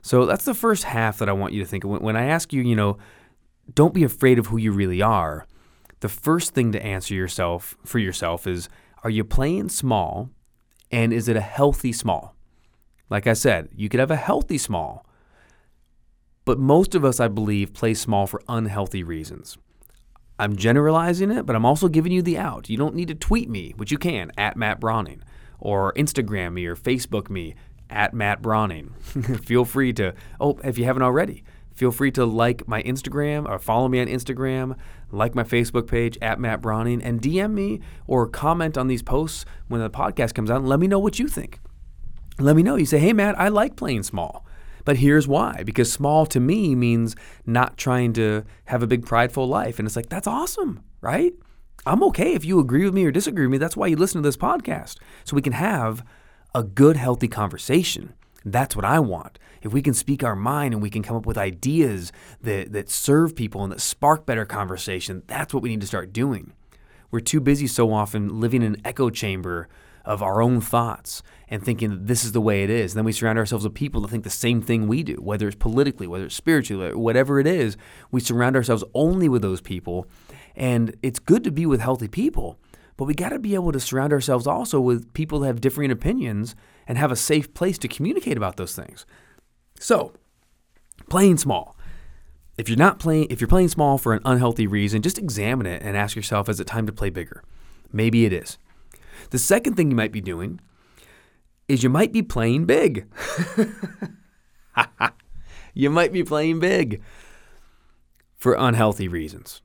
So 0.00 0.26
that's 0.26 0.44
the 0.44 0.54
first 0.54 0.84
half 0.84 1.18
that 1.18 1.28
I 1.28 1.32
want 1.32 1.52
you 1.52 1.62
to 1.62 1.68
think 1.68 1.84
of. 1.84 1.90
When 1.90 2.16
I 2.16 2.24
ask 2.26 2.52
you, 2.52 2.62
you 2.62 2.76
know, 2.76 2.98
don't 3.74 3.94
be 3.94 4.04
afraid 4.04 4.38
of 4.38 4.46
who 4.46 4.56
you 4.56 4.72
really 4.72 5.02
are, 5.02 5.46
the 6.00 6.08
first 6.08 6.52
thing 6.52 6.72
to 6.72 6.84
answer 6.84 7.14
yourself 7.14 7.76
for 7.84 7.98
yourself 7.98 8.46
is 8.46 8.68
are 9.02 9.10
you 9.10 9.24
playing 9.24 9.70
small 9.70 10.30
and 10.90 11.12
is 11.12 11.28
it 11.28 11.36
a 11.36 11.40
healthy 11.40 11.92
small? 11.92 12.36
Like 13.10 13.26
I 13.26 13.32
said, 13.32 13.68
you 13.74 13.88
could 13.88 14.00
have 14.00 14.10
a 14.10 14.16
healthy 14.16 14.58
small, 14.58 15.06
but 16.44 16.58
most 16.58 16.94
of 16.94 17.04
us, 17.04 17.20
I 17.20 17.28
believe, 17.28 17.72
play 17.72 17.94
small 17.94 18.26
for 18.26 18.42
unhealthy 18.48 19.02
reasons. 19.02 19.56
I'm 20.38 20.56
generalizing 20.56 21.30
it, 21.30 21.46
but 21.46 21.54
I'm 21.54 21.64
also 21.64 21.88
giving 21.88 22.12
you 22.12 22.22
the 22.22 22.38
out. 22.38 22.68
You 22.68 22.76
don't 22.76 22.94
need 22.94 23.08
to 23.08 23.14
tweet 23.14 23.48
me, 23.48 23.72
which 23.76 23.92
you 23.92 23.98
can, 23.98 24.32
at 24.36 24.56
Matt 24.56 24.80
Brauning, 24.80 25.22
or 25.60 25.92
Instagram 25.94 26.54
me 26.54 26.66
or 26.66 26.74
Facebook 26.74 27.30
me, 27.30 27.54
at 27.88 28.14
Matt 28.14 28.42
Brauning. 28.42 28.94
feel 29.44 29.64
free 29.64 29.92
to, 29.94 30.14
oh, 30.40 30.58
if 30.64 30.76
you 30.76 30.84
haven't 30.84 31.02
already, 31.02 31.44
feel 31.74 31.92
free 31.92 32.10
to 32.12 32.24
like 32.24 32.66
my 32.66 32.82
Instagram 32.82 33.48
or 33.48 33.58
follow 33.58 33.88
me 33.88 34.00
on 34.00 34.08
Instagram, 34.08 34.76
like 35.12 35.34
my 35.34 35.44
Facebook 35.44 35.86
page 35.86 36.18
at 36.20 36.40
Matt 36.40 36.60
Brauning, 36.60 37.02
and 37.02 37.22
DM 37.22 37.52
me 37.52 37.80
or 38.06 38.26
comment 38.26 38.76
on 38.76 38.88
these 38.88 39.02
posts 39.02 39.44
when 39.68 39.80
the 39.80 39.90
podcast 39.90 40.34
comes 40.34 40.50
out 40.50 40.58
and 40.58 40.68
let 40.68 40.80
me 40.80 40.88
know 40.88 40.98
what 40.98 41.20
you 41.20 41.28
think. 41.28 41.60
Let 42.40 42.56
me 42.56 42.64
know. 42.64 42.74
You 42.74 42.86
say, 42.86 42.98
hey, 42.98 43.12
Matt, 43.12 43.38
I 43.38 43.48
like 43.48 43.76
playing 43.76 44.02
small. 44.02 44.44
But 44.84 44.98
here's 44.98 45.26
why 45.26 45.62
because 45.64 45.92
small 45.92 46.26
to 46.26 46.40
me 46.40 46.74
means 46.74 47.16
not 47.46 47.76
trying 47.76 48.12
to 48.14 48.44
have 48.66 48.82
a 48.82 48.86
big 48.86 49.06
prideful 49.06 49.48
life. 49.48 49.78
And 49.78 49.86
it's 49.86 49.96
like, 49.96 50.08
that's 50.08 50.26
awesome, 50.26 50.82
right? 51.00 51.32
I'm 51.86 52.02
okay 52.04 52.34
if 52.34 52.44
you 52.44 52.58
agree 52.60 52.84
with 52.84 52.94
me 52.94 53.04
or 53.04 53.10
disagree 53.10 53.46
with 53.46 53.52
me. 53.52 53.58
That's 53.58 53.76
why 53.76 53.88
you 53.88 53.96
listen 53.96 54.22
to 54.22 54.26
this 54.26 54.36
podcast. 54.36 54.98
So 55.24 55.36
we 55.36 55.42
can 55.42 55.52
have 55.52 56.04
a 56.54 56.62
good, 56.62 56.96
healthy 56.96 57.28
conversation. 57.28 58.14
That's 58.44 58.76
what 58.76 58.84
I 58.84 59.00
want. 59.00 59.38
If 59.62 59.72
we 59.72 59.82
can 59.82 59.94
speak 59.94 60.22
our 60.22 60.36
mind 60.36 60.74
and 60.74 60.82
we 60.82 60.90
can 60.90 61.02
come 61.02 61.16
up 61.16 61.26
with 61.26 61.38
ideas 61.38 62.12
that, 62.42 62.72
that 62.72 62.90
serve 62.90 63.34
people 63.34 63.62
and 63.64 63.72
that 63.72 63.80
spark 63.80 64.26
better 64.26 64.44
conversation, 64.44 65.22
that's 65.26 65.54
what 65.54 65.62
we 65.62 65.70
need 65.70 65.80
to 65.80 65.86
start 65.86 66.12
doing. 66.12 66.52
We're 67.10 67.20
too 67.20 67.40
busy 67.40 67.66
so 67.66 67.92
often 67.92 68.40
living 68.40 68.62
in 68.62 68.74
an 68.74 68.82
echo 68.84 69.08
chamber 69.08 69.68
of 70.04 70.22
our 70.22 70.42
own 70.42 70.60
thoughts 70.60 71.22
and 71.48 71.62
thinking 71.62 71.90
that 71.90 72.06
this 72.06 72.24
is 72.24 72.32
the 72.32 72.40
way 72.40 72.62
it 72.62 72.70
is. 72.70 72.92
And 72.92 72.98
then 72.98 73.04
we 73.04 73.12
surround 73.12 73.38
ourselves 73.38 73.64
with 73.64 73.74
people 73.74 74.00
that 74.00 74.08
think 74.08 74.24
the 74.24 74.30
same 74.30 74.60
thing 74.60 74.86
we 74.86 75.02
do, 75.02 75.14
whether 75.14 75.46
it's 75.46 75.56
politically, 75.56 76.06
whether 76.06 76.26
it's 76.26 76.34
spiritually, 76.34 76.94
whatever 76.94 77.38
it 77.38 77.46
is. 77.46 77.76
We 78.10 78.20
surround 78.20 78.56
ourselves 78.56 78.84
only 78.94 79.28
with 79.28 79.42
those 79.42 79.60
people. 79.60 80.06
And 80.56 80.96
it's 81.02 81.18
good 81.18 81.44
to 81.44 81.50
be 81.50 81.66
with 81.66 81.80
healthy 81.80 82.08
people, 82.08 82.58
but 82.96 83.04
we 83.04 83.14
got 83.14 83.30
to 83.30 83.38
be 83.38 83.54
able 83.54 83.72
to 83.72 83.80
surround 83.80 84.12
ourselves 84.12 84.46
also 84.46 84.80
with 84.80 85.12
people 85.14 85.40
that 85.40 85.48
have 85.48 85.60
differing 85.60 85.90
opinions 85.90 86.54
and 86.86 86.98
have 86.98 87.10
a 87.10 87.16
safe 87.16 87.52
place 87.54 87.78
to 87.78 87.88
communicate 87.88 88.36
about 88.36 88.56
those 88.56 88.74
things. 88.74 89.06
So, 89.80 90.12
playing 91.08 91.38
small. 91.38 91.76
If 92.56 92.68
you're 92.68 92.78
not 92.78 93.00
playing 93.00 93.26
if 93.30 93.40
you're 93.40 93.48
playing 93.48 93.68
small 93.68 93.98
for 93.98 94.12
an 94.12 94.20
unhealthy 94.24 94.68
reason, 94.68 95.02
just 95.02 95.18
examine 95.18 95.66
it 95.66 95.82
and 95.82 95.96
ask 95.96 96.14
yourself 96.14 96.48
is 96.48 96.60
it 96.60 96.68
time 96.68 96.86
to 96.86 96.92
play 96.92 97.10
bigger? 97.10 97.42
Maybe 97.92 98.24
it 98.26 98.32
is. 98.32 98.58
The 99.30 99.38
second 99.38 99.74
thing 99.74 99.90
you 99.90 99.96
might 99.96 100.12
be 100.12 100.20
doing 100.20 100.60
is 101.68 101.82
you 101.82 101.90
might 101.90 102.12
be 102.12 102.22
playing 102.22 102.66
big. 102.66 103.06
you 105.74 105.90
might 105.90 106.12
be 106.12 106.22
playing 106.22 106.60
big 106.60 107.02
for 108.36 108.54
unhealthy 108.54 109.08
reasons. 109.08 109.62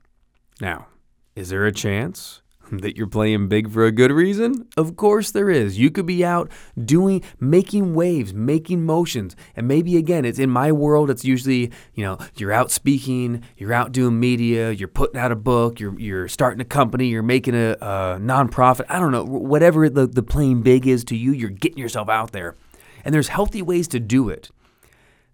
Now, 0.60 0.88
is 1.36 1.50
there 1.50 1.66
a 1.66 1.72
chance 1.72 2.39
that 2.78 2.96
you're 2.96 3.06
playing 3.06 3.48
big 3.48 3.70
for 3.70 3.84
a 3.84 3.92
good 3.92 4.10
reason? 4.10 4.66
Of 4.76 4.96
course 4.96 5.30
there 5.30 5.50
is. 5.50 5.78
You 5.78 5.90
could 5.90 6.06
be 6.06 6.24
out 6.24 6.50
doing 6.82 7.22
making 7.38 7.94
waves, 7.94 8.32
making 8.32 8.84
motions. 8.84 9.36
And 9.56 9.68
maybe 9.68 9.96
again, 9.96 10.24
it's 10.24 10.38
in 10.38 10.50
my 10.50 10.72
world 10.72 11.10
it's 11.10 11.24
usually, 11.24 11.70
you 11.94 12.04
know, 12.04 12.18
you're 12.36 12.52
out 12.52 12.70
speaking, 12.70 13.42
you're 13.56 13.72
out 13.72 13.92
doing 13.92 14.18
media, 14.18 14.70
you're 14.70 14.88
putting 14.88 15.20
out 15.20 15.32
a 15.32 15.36
book, 15.36 15.80
you're 15.80 15.98
you're 15.98 16.28
starting 16.28 16.60
a 16.60 16.64
company, 16.64 17.08
you're 17.08 17.22
making 17.22 17.54
a, 17.54 17.72
a 17.72 18.18
nonprofit. 18.20 18.86
I 18.88 18.98
don't 18.98 19.12
know, 19.12 19.24
whatever 19.24 19.88
the 19.88 20.06
the 20.06 20.22
playing 20.22 20.62
big 20.62 20.86
is 20.86 21.04
to 21.04 21.16
you, 21.16 21.32
you're 21.32 21.50
getting 21.50 21.78
yourself 21.78 22.08
out 22.08 22.32
there. 22.32 22.56
And 23.04 23.14
there's 23.14 23.28
healthy 23.28 23.62
ways 23.62 23.88
to 23.88 24.00
do 24.00 24.28
it. 24.28 24.50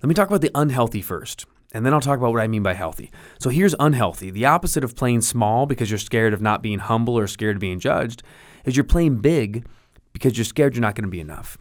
Let 0.03 0.09
me 0.09 0.15
talk 0.15 0.29
about 0.29 0.41
the 0.41 0.51
unhealthy 0.55 1.03
first 1.03 1.47
and 1.77 1.85
then 1.85 1.93
I'll 1.93 2.01
talk 2.01 2.19
about 2.19 2.33
what 2.33 2.41
I 2.41 2.49
mean 2.49 2.63
by 2.63 2.73
healthy. 2.73 3.11
So 3.39 3.51
here's 3.51 3.75
unhealthy. 3.79 4.31
The 4.31 4.47
opposite 4.47 4.83
of 4.83 4.97
playing 4.97 5.21
small 5.21 5.67
because 5.67 5.91
you're 5.91 5.99
scared 5.99 6.33
of 6.33 6.41
not 6.41 6.63
being 6.63 6.79
humble 6.79 7.19
or 7.19 7.27
scared 7.27 7.57
of 7.57 7.61
being 7.61 7.79
judged 7.79 8.23
is 8.65 8.79
you're 8.79 8.85
playing 8.85 9.17
big 9.17 9.67
because 10.15 10.39
you're 10.39 10.47
scared 10.47 10.75
you're 10.75 10.81
not 10.81 10.95
going 10.95 11.05
to 11.05 11.11
be 11.11 11.21
enough. 11.21 11.59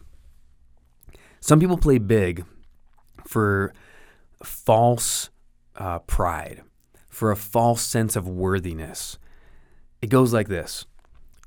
Some 1.41 1.59
people 1.59 1.77
play 1.77 1.97
big 1.97 2.45
for 3.27 3.73
false 4.41 5.31
uh, 5.75 5.99
pride, 5.99 6.61
for 7.09 7.29
a 7.29 7.35
false 7.35 7.81
sense 7.81 8.15
of 8.15 8.25
worthiness. 8.25 9.17
It 10.01 10.07
goes 10.07 10.31
like 10.31 10.47
this 10.47 10.85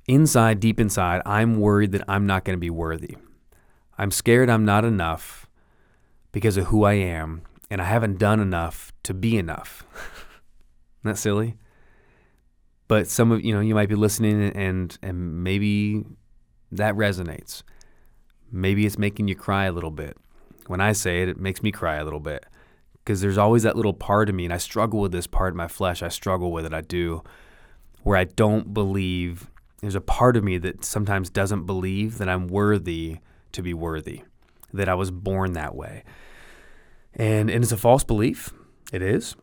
Inside, 0.06 0.60
deep 0.60 0.78
inside, 0.78 1.22
I'm 1.24 1.58
worried 1.58 1.92
that 1.92 2.04
I'm 2.06 2.26
not 2.26 2.44
going 2.44 2.56
to 2.56 2.60
be 2.60 2.68
worthy. 2.68 3.16
I'm 3.96 4.10
scared 4.10 4.50
I'm 4.50 4.66
not 4.66 4.84
enough 4.84 5.46
because 6.32 6.58
of 6.58 6.66
who 6.66 6.84
I 6.84 6.92
am 6.92 7.42
and 7.70 7.80
I 7.80 7.84
haven't 7.84 8.18
done 8.18 8.40
enough 8.40 8.92
to 9.04 9.14
be 9.14 9.36
enough. 9.36 9.84
Isn't 9.94 11.12
that 11.12 11.18
silly? 11.18 11.56
But 12.88 13.06
some 13.06 13.32
of 13.32 13.44
you 13.44 13.52
know 13.52 13.60
you 13.60 13.74
might 13.74 13.88
be 13.88 13.94
listening 13.94 14.50
and 14.54 14.96
and 15.02 15.42
maybe 15.44 16.04
that 16.72 16.94
resonates. 16.94 17.62
Maybe 18.50 18.86
it's 18.86 18.98
making 18.98 19.28
you 19.28 19.34
cry 19.34 19.66
a 19.66 19.72
little 19.72 19.90
bit. 19.90 20.16
When 20.66 20.80
I 20.80 20.92
say 20.92 21.22
it, 21.22 21.28
it 21.28 21.38
makes 21.38 21.62
me 21.62 21.70
cry 21.70 21.96
a 21.96 22.04
little 22.04 22.20
bit 22.20 22.46
because 23.08 23.20
there's 23.22 23.38
always 23.38 23.62
that 23.62 23.76
little 23.76 23.94
part 23.94 24.28
of 24.28 24.34
me, 24.34 24.44
and 24.44 24.52
I 24.52 24.58
struggle 24.58 25.00
with 25.00 25.12
this 25.12 25.26
part 25.26 25.52
of 25.52 25.56
my 25.56 25.68
flesh. 25.68 26.02
I 26.02 26.08
struggle 26.08 26.52
with 26.52 26.66
it. 26.66 26.74
I 26.74 26.82
do, 26.82 27.22
where 28.02 28.18
I 28.18 28.24
don't 28.24 28.74
believe. 28.74 29.50
There's 29.80 29.94
a 29.94 30.00
part 30.00 30.36
of 30.36 30.44
me 30.44 30.58
that 30.58 30.84
sometimes 30.84 31.30
doesn't 31.30 31.64
believe 31.64 32.18
that 32.18 32.28
I'm 32.28 32.48
worthy 32.48 33.18
to 33.52 33.62
be 33.62 33.72
worthy, 33.72 34.24
that 34.72 34.88
I 34.88 34.94
was 34.94 35.10
born 35.10 35.52
that 35.52 35.74
way. 35.74 36.04
And, 37.18 37.50
and 37.50 37.62
it's 37.62 37.72
a 37.72 37.76
false 37.76 38.04
belief. 38.04 38.52
It 38.92 39.02
is. 39.02 39.36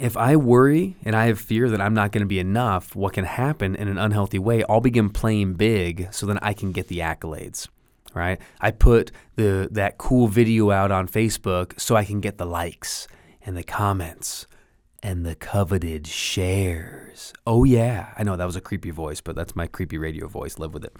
If 0.00 0.16
I 0.16 0.36
worry 0.36 0.96
and 1.04 1.14
I 1.14 1.26
have 1.26 1.40
fear 1.40 1.68
that 1.68 1.80
I'm 1.80 1.94
not 1.94 2.12
going 2.12 2.22
to 2.22 2.26
be 2.26 2.38
enough, 2.38 2.96
what 2.96 3.12
can 3.12 3.24
happen 3.24 3.74
in 3.74 3.88
an 3.88 3.98
unhealthy 3.98 4.38
way? 4.38 4.64
I'll 4.68 4.80
begin 4.80 5.10
playing 5.10 5.54
big 5.54 6.08
so 6.12 6.26
then 6.26 6.38
I 6.42 6.54
can 6.54 6.72
get 6.72 6.88
the 6.88 6.98
accolades. 6.98 7.68
Right? 8.14 8.40
I 8.60 8.72
put 8.72 9.12
the 9.36 9.68
that 9.70 9.98
cool 9.98 10.26
video 10.26 10.72
out 10.72 10.90
on 10.90 11.06
Facebook 11.06 11.78
so 11.78 11.94
I 11.94 12.04
can 12.04 12.20
get 12.20 12.38
the 12.38 12.46
likes 12.46 13.06
and 13.44 13.56
the 13.56 13.62
comments 13.62 14.46
and 15.02 15.24
the 15.24 15.34
coveted 15.34 16.06
shares. 16.06 17.32
Oh, 17.46 17.64
yeah. 17.64 18.12
I 18.18 18.22
know 18.22 18.36
that 18.36 18.44
was 18.44 18.56
a 18.56 18.60
creepy 18.60 18.90
voice, 18.90 19.20
but 19.20 19.34
that's 19.34 19.56
my 19.56 19.66
creepy 19.66 19.96
radio 19.96 20.28
voice. 20.28 20.58
Live 20.58 20.74
with 20.74 20.84
it. 20.84 20.94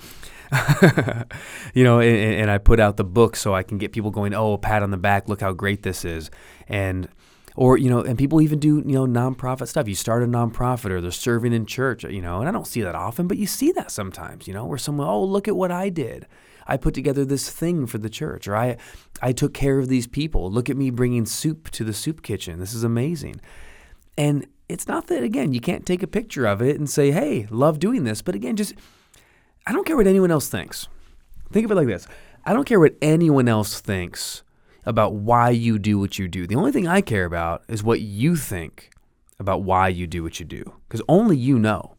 you 1.74 1.84
know, 1.84 2.00
and, 2.00 2.16
and, 2.40 2.50
I 2.50 2.58
put 2.58 2.80
out 2.80 2.96
the 2.96 3.04
book 3.04 3.36
so 3.36 3.54
I 3.54 3.62
can 3.62 3.76
get 3.76 3.92
people 3.92 4.10
going, 4.10 4.32
oh, 4.32 4.56
pat 4.56 4.82
on 4.82 4.90
the 4.90 4.96
back, 4.96 5.28
look 5.28 5.42
how 5.42 5.52
great 5.52 5.82
this 5.82 6.04
is. 6.04 6.30
And, 6.66 7.08
or, 7.56 7.76
you 7.76 7.90
know, 7.90 8.00
and 8.00 8.16
people 8.16 8.40
even 8.40 8.58
do, 8.58 8.76
you 8.86 8.94
know, 8.94 9.06
nonprofit 9.06 9.68
stuff. 9.68 9.86
You 9.86 9.94
start 9.94 10.22
a 10.22 10.26
nonprofit 10.26 10.90
or 10.90 11.02
they're 11.02 11.10
serving 11.10 11.52
in 11.52 11.66
church, 11.66 12.04
you 12.04 12.22
know, 12.22 12.40
and 12.40 12.48
I 12.48 12.52
don't 12.52 12.66
see 12.66 12.80
that 12.80 12.94
often, 12.94 13.28
but 13.28 13.36
you 13.36 13.46
see 13.46 13.70
that 13.72 13.90
sometimes, 13.90 14.48
you 14.48 14.54
know, 14.54 14.64
where 14.64 14.78
someone, 14.78 15.08
oh, 15.08 15.24
look 15.24 15.46
at 15.46 15.56
what 15.56 15.70
I 15.70 15.90
did. 15.90 16.26
I 16.66 16.78
put 16.78 16.94
together 16.94 17.24
this 17.24 17.50
thing 17.50 17.86
for 17.86 17.98
the 17.98 18.10
church, 18.10 18.46
or 18.46 18.56
I, 18.56 18.76
I 19.20 19.32
took 19.32 19.52
care 19.52 19.78
of 19.78 19.88
these 19.88 20.06
people. 20.06 20.50
Look 20.50 20.70
at 20.70 20.76
me 20.76 20.90
bringing 20.90 21.26
soup 21.26 21.68
to 21.70 21.84
the 21.84 21.92
soup 21.92 22.22
kitchen. 22.22 22.60
This 22.60 22.72
is 22.72 22.84
amazing. 22.84 23.40
And 24.20 24.46
it's 24.68 24.86
not 24.86 25.06
that, 25.06 25.22
again, 25.22 25.54
you 25.54 25.60
can't 25.60 25.86
take 25.86 26.02
a 26.02 26.06
picture 26.06 26.44
of 26.44 26.60
it 26.60 26.78
and 26.78 26.90
say, 26.90 27.10
hey, 27.10 27.46
love 27.50 27.78
doing 27.78 28.04
this. 28.04 28.20
But 28.20 28.34
again, 28.34 28.54
just, 28.54 28.74
I 29.66 29.72
don't 29.72 29.86
care 29.86 29.96
what 29.96 30.06
anyone 30.06 30.30
else 30.30 30.50
thinks. 30.50 30.88
Think 31.50 31.64
of 31.64 31.70
it 31.70 31.74
like 31.74 31.86
this 31.86 32.06
I 32.44 32.52
don't 32.52 32.66
care 32.66 32.78
what 32.78 32.96
anyone 33.00 33.48
else 33.48 33.80
thinks 33.80 34.42
about 34.84 35.14
why 35.14 35.48
you 35.48 35.78
do 35.78 35.98
what 35.98 36.18
you 36.18 36.28
do. 36.28 36.46
The 36.46 36.54
only 36.54 36.70
thing 36.70 36.86
I 36.86 37.00
care 37.00 37.24
about 37.24 37.62
is 37.66 37.82
what 37.82 38.02
you 38.02 38.36
think 38.36 38.90
about 39.38 39.62
why 39.62 39.88
you 39.88 40.06
do 40.06 40.22
what 40.22 40.38
you 40.38 40.44
do. 40.44 40.74
Because 40.86 41.00
only 41.08 41.38
you 41.38 41.58
know. 41.58 41.96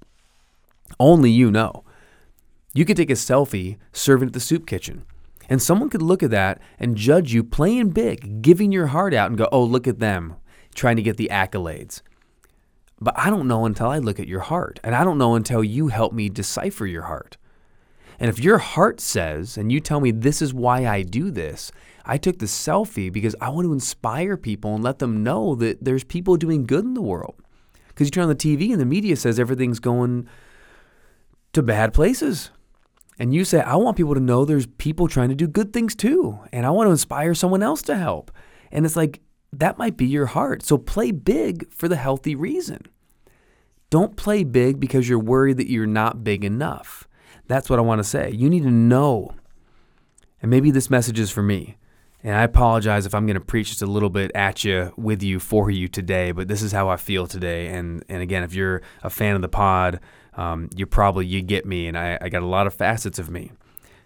Only 0.99 1.31
you 1.31 1.49
know. 1.49 1.83
You 2.75 2.85
could 2.85 2.97
take 2.97 3.09
a 3.09 3.13
selfie 3.13 3.77
serving 3.93 4.27
at 4.27 4.33
the 4.33 4.39
soup 4.39 4.67
kitchen. 4.67 5.05
And 5.49 5.59
someone 5.59 5.89
could 5.89 6.03
look 6.03 6.21
at 6.21 6.29
that 6.29 6.61
and 6.77 6.95
judge 6.95 7.33
you 7.33 7.43
playing 7.43 7.89
big, 7.89 8.43
giving 8.43 8.71
your 8.71 8.87
heart 8.87 9.15
out 9.15 9.29
and 9.29 9.39
go, 9.39 9.49
oh, 9.51 9.63
look 9.63 9.87
at 9.87 9.97
them 9.97 10.35
trying 10.75 10.97
to 10.97 11.01
get 11.01 11.17
the 11.17 11.29
accolades. 11.31 12.01
But 13.01 13.17
I 13.17 13.31
don't 13.31 13.47
know 13.47 13.65
until 13.65 13.87
I 13.87 13.97
look 13.97 14.19
at 14.19 14.27
your 14.27 14.41
heart. 14.41 14.79
And 14.83 14.95
I 14.95 15.03
don't 15.03 15.17
know 15.17 15.33
until 15.33 15.63
you 15.63 15.87
help 15.87 16.13
me 16.13 16.29
decipher 16.29 16.85
your 16.85 17.03
heart. 17.03 17.37
And 18.19 18.29
if 18.29 18.39
your 18.39 18.59
heart 18.59 19.01
says, 19.01 19.57
and 19.57 19.71
you 19.71 19.79
tell 19.79 19.99
me 19.99 20.11
this 20.11 20.41
is 20.41 20.53
why 20.53 20.85
I 20.85 21.01
do 21.01 21.31
this, 21.31 21.71
I 22.05 22.17
took 22.17 22.37
the 22.37 22.45
selfie 22.45 23.11
because 23.11 23.35
I 23.41 23.49
want 23.49 23.65
to 23.65 23.73
inspire 23.73 24.37
people 24.37 24.75
and 24.75 24.83
let 24.83 24.99
them 24.99 25.23
know 25.23 25.55
that 25.55 25.83
there's 25.83 26.03
people 26.03 26.37
doing 26.37 26.67
good 26.67 26.85
in 26.85 26.93
the 26.93 27.01
world. 27.01 27.35
Because 27.87 28.07
you 28.07 28.11
turn 28.11 28.23
on 28.23 28.29
the 28.29 28.35
TV 28.35 28.71
and 28.71 28.79
the 28.79 28.85
media 28.85 29.15
says 29.15 29.39
everything's 29.39 29.79
going 29.79 30.27
to 31.53 31.63
bad 31.63 31.95
places. 31.95 32.51
And 33.17 33.33
you 33.33 33.43
say, 33.43 33.61
I 33.61 33.75
want 33.75 33.97
people 33.97 34.13
to 34.13 34.19
know 34.19 34.45
there's 34.45 34.67
people 34.67 35.07
trying 35.07 35.29
to 35.29 35.35
do 35.35 35.47
good 35.47 35.73
things 35.73 35.95
too. 35.95 36.39
And 36.53 36.67
I 36.67 36.69
want 36.69 36.87
to 36.87 36.91
inspire 36.91 37.33
someone 37.33 37.63
else 37.63 37.81
to 37.83 37.97
help. 37.97 38.31
And 38.71 38.85
it's 38.85 38.95
like, 38.95 39.21
that 39.53 39.77
might 39.77 39.97
be 39.97 40.05
your 40.05 40.27
heart. 40.27 40.63
So 40.63 40.77
play 40.77 41.11
big 41.11 41.71
for 41.71 41.87
the 41.87 41.95
healthy 41.95 42.35
reason. 42.35 42.85
Don't 43.89 44.15
play 44.15 44.43
big 44.43 44.79
because 44.79 45.09
you're 45.09 45.19
worried 45.19 45.57
that 45.57 45.69
you're 45.69 45.85
not 45.85 46.23
big 46.23 46.45
enough. 46.45 47.07
That's 47.47 47.69
what 47.69 47.79
I 47.79 47.81
want 47.81 47.99
to 47.99 48.03
say. 48.03 48.31
You 48.31 48.49
need 48.49 48.63
to 48.63 48.71
know. 48.71 49.35
And 50.41 50.49
maybe 50.49 50.71
this 50.71 50.89
message 50.89 51.19
is 51.19 51.29
for 51.29 51.43
me. 51.43 51.77
And 52.23 52.35
I 52.35 52.43
apologize 52.43 53.05
if 53.05 53.15
I'm 53.15 53.25
going 53.25 53.35
to 53.35 53.41
preach 53.41 53.69
just 53.69 53.81
a 53.81 53.87
little 53.87 54.09
bit 54.09 54.31
at 54.35 54.63
you, 54.63 54.93
with 54.95 55.23
you, 55.23 55.39
for 55.39 55.71
you 55.71 55.87
today, 55.87 56.31
but 56.31 56.47
this 56.47 56.61
is 56.61 56.71
how 56.71 56.87
I 56.87 56.97
feel 56.97 57.25
today. 57.25 57.67
And 57.67 58.05
and 58.07 58.21
again, 58.21 58.43
if 58.43 58.53
you're 58.53 58.83
a 59.01 59.09
fan 59.09 59.35
of 59.35 59.41
the 59.41 59.49
pod, 59.49 59.99
um, 60.35 60.69
you 60.75 60.85
probably 60.85 61.25
you 61.25 61.41
get 61.41 61.65
me, 61.65 61.87
and 61.87 61.97
I, 61.97 62.19
I 62.21 62.29
got 62.29 62.43
a 62.43 62.47
lot 62.47 62.67
of 62.67 62.75
facets 62.75 63.17
of 63.17 63.31
me 63.31 63.51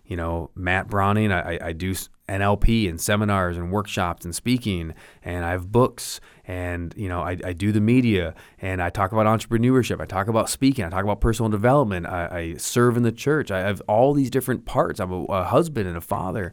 you 0.05 0.15
know, 0.15 0.51
Matt 0.55 0.87
Brauning. 0.87 1.31
I, 1.31 1.57
I 1.61 1.73
do 1.73 1.95
NLP 2.27 2.89
and 2.89 2.99
seminars 2.99 3.57
and 3.57 3.71
workshops 3.71 4.25
and 4.25 4.33
speaking, 4.33 4.93
and 5.23 5.45
I 5.45 5.51
have 5.51 5.71
books, 5.71 6.19
and 6.47 6.93
you 6.97 7.07
know, 7.07 7.21
I, 7.21 7.37
I 7.43 7.53
do 7.53 7.71
the 7.71 7.81
media, 7.81 8.33
and 8.59 8.81
I 8.81 8.89
talk 8.89 9.11
about 9.11 9.25
entrepreneurship. 9.27 10.01
I 10.01 10.05
talk 10.05 10.27
about 10.27 10.49
speaking. 10.49 10.85
I 10.85 10.89
talk 10.89 11.03
about 11.03 11.21
personal 11.21 11.49
development. 11.49 12.07
I, 12.07 12.27
I 12.31 12.53
serve 12.57 12.97
in 12.97 13.03
the 13.03 13.11
church. 13.11 13.51
I 13.51 13.59
have 13.59 13.81
all 13.87 14.13
these 14.13 14.31
different 14.31 14.65
parts. 14.65 14.99
I'm 14.99 15.11
a, 15.11 15.23
a 15.25 15.43
husband 15.43 15.87
and 15.87 15.97
a 15.97 16.01
father, 16.01 16.51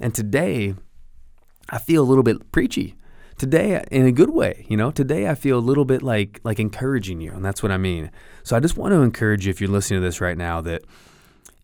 and 0.00 0.14
today, 0.14 0.74
I 1.68 1.78
feel 1.78 2.02
a 2.02 2.06
little 2.06 2.24
bit 2.24 2.50
preachy. 2.50 2.96
Today, 3.36 3.84
in 3.90 4.06
a 4.06 4.12
good 4.12 4.30
way, 4.30 4.64
you 4.68 4.76
know. 4.76 4.90
Today, 4.90 5.28
I 5.28 5.34
feel 5.34 5.58
a 5.58 5.60
little 5.60 5.84
bit 5.84 6.02
like 6.02 6.40
like 6.42 6.58
encouraging 6.58 7.20
you, 7.20 7.32
and 7.32 7.44
that's 7.44 7.62
what 7.62 7.72
I 7.72 7.76
mean. 7.76 8.10
So 8.44 8.56
I 8.56 8.60
just 8.60 8.78
want 8.78 8.92
to 8.92 9.02
encourage 9.02 9.46
you, 9.46 9.50
if 9.50 9.60
you're 9.60 9.70
listening 9.70 10.00
to 10.00 10.06
this 10.06 10.22
right 10.22 10.38
now, 10.38 10.62
that 10.62 10.84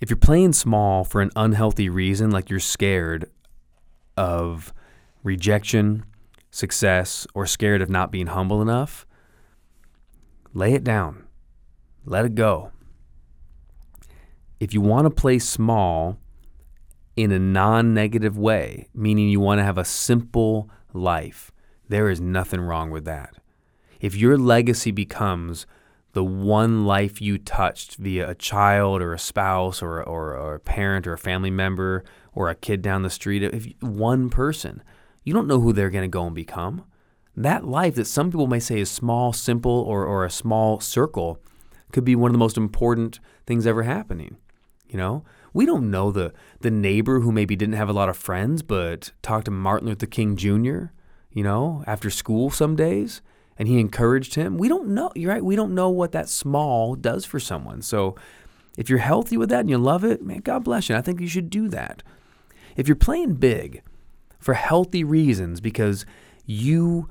if 0.01 0.11
you're 0.11 0.17
playing 0.19 0.53
small 0.53 1.05
for 1.05 1.23
an 1.23 1.31
unhealthy 1.35 1.89
reason, 1.89 2.31
like 2.31 2.51
you're 2.51 2.61
scared 2.61 3.31
of 4.19 4.75
rejection, 5.23 6.05
success, 6.51 7.27
or 7.35 7.47
scared 7.47 7.81
of 7.81 7.89
not 7.89 8.11
being 8.11 8.27
humble 8.27 8.61
enough, 8.61 9.07
lay 10.53 10.75
it 10.75 10.83
down. 10.83 11.25
Let 12.05 12.25
it 12.25 12.35
go. 12.35 12.73
If 14.59 14.75
you 14.75 14.81
want 14.81 15.05
to 15.07 15.11
play 15.11 15.39
small 15.39 16.19
in 17.15 17.31
a 17.31 17.39
non 17.39 17.95
negative 17.95 18.37
way, 18.37 18.89
meaning 18.93 19.29
you 19.29 19.39
want 19.39 19.61
to 19.61 19.65
have 19.65 19.79
a 19.79 19.85
simple 19.85 20.69
life, 20.93 21.53
there 21.89 22.11
is 22.11 22.21
nothing 22.21 22.61
wrong 22.61 22.91
with 22.91 23.05
that. 23.05 23.37
If 24.01 24.17
your 24.17 24.37
legacy 24.37 24.91
becomes 24.91 25.65
the 26.13 26.25
one 26.25 26.85
life 26.85 27.21
you 27.21 27.39
touched 27.39 27.97
via 27.97 28.31
a 28.31 28.35
child 28.35 29.01
or 29.01 29.13
a 29.13 29.19
spouse 29.19 29.81
or, 29.81 30.03
or, 30.03 30.35
or, 30.35 30.55
a 30.55 30.61
parent 30.61 31.07
or 31.07 31.13
a 31.13 31.19
family 31.19 31.51
member 31.51 32.03
or 32.35 32.49
a 32.49 32.55
kid 32.55 32.83
down 32.83 33.03
the 33.03 33.11
street, 33.11 33.43
if 33.43 33.67
one 33.81 34.31
person, 34.31 34.83
you 35.25 35.33
don't 35.33 35.47
know 35.47 35.61
who 35.61 35.73
they're 35.73 35.91
going 35.91 36.05
to 36.05 36.09
go 36.09 36.27
and 36.27 36.35
become. 36.35 36.85
That 37.37 37.65
life 37.65 37.95
that 37.95 38.07
some 38.07 38.31
people 38.31 38.47
may 38.47 38.61
say 38.61 38.81
is 38.81 38.91
small, 38.91 39.33
simple, 39.33 39.71
or, 39.71 40.05
or 40.05 40.25
a 40.25 40.31
small 40.31 40.81
circle 40.81 41.41
could 41.93 42.05
be 42.05 42.17
one 42.17 42.31
of 42.31 42.33
the 42.33 42.39
most 42.39 42.57
important 42.57 43.21
things 43.47 43.67
ever 43.67 43.85
happening. 43.85 44.37
You 44.89 44.99
know, 44.99 45.25
We 45.53 45.67
don't 45.67 45.91
know 45.91 46.11
the 46.11 46.33
the 46.61 46.71
neighbor 46.71 47.21
who 47.21 47.33
maybe 47.33 47.57
didn't 47.57 47.75
have 47.75 47.89
a 47.89 47.93
lot 47.93 48.09
of 48.09 48.17
friends 48.17 48.63
but 48.63 49.13
talked 49.23 49.47
to 49.47 49.51
Martin 49.51 49.89
Luther 49.89 50.07
King 50.07 50.37
Jr., 50.37 50.93
you 51.31 51.43
know, 51.43 51.85
after 51.87 52.11
school 52.11 52.51
some 52.51 52.77
days 52.77 53.21
and 53.59 53.69
he 53.69 53.81
encouraged 53.81 54.35
him. 54.35 54.57
We 54.57 54.69
don't 54.69 54.89
know, 54.89 55.11
you're 55.15 55.33
right? 55.33 55.45
We 55.45 55.57
don't 55.57 55.75
know 55.75 55.89
what 55.91 56.13
that 56.13 56.29
small 56.29 56.95
does 56.95 57.25
for 57.25 57.41
someone. 57.41 57.83
So 57.83 58.15
if 58.79 58.89
you're 58.89 59.01
healthy 59.01 59.37
with 59.37 59.49
that 59.49 59.61
and 59.61 59.69
you 59.69 59.77
love 59.77 60.05
it, 60.05 60.23
man, 60.23 60.39
God 60.39 60.63
bless 60.63 60.89
you. 60.89 60.95
I 60.95 61.01
think 61.01 61.21
you 61.21 61.27
should 61.27 61.51
do 61.51 61.69
that. 61.69 62.05
If 62.77 62.87
you're 62.87 62.95
playing 62.95 63.35
big 63.35 63.83
for 64.39 64.55
healthy 64.55 65.03
reasons 65.03 65.61
because 65.61 66.07
you 66.47 67.11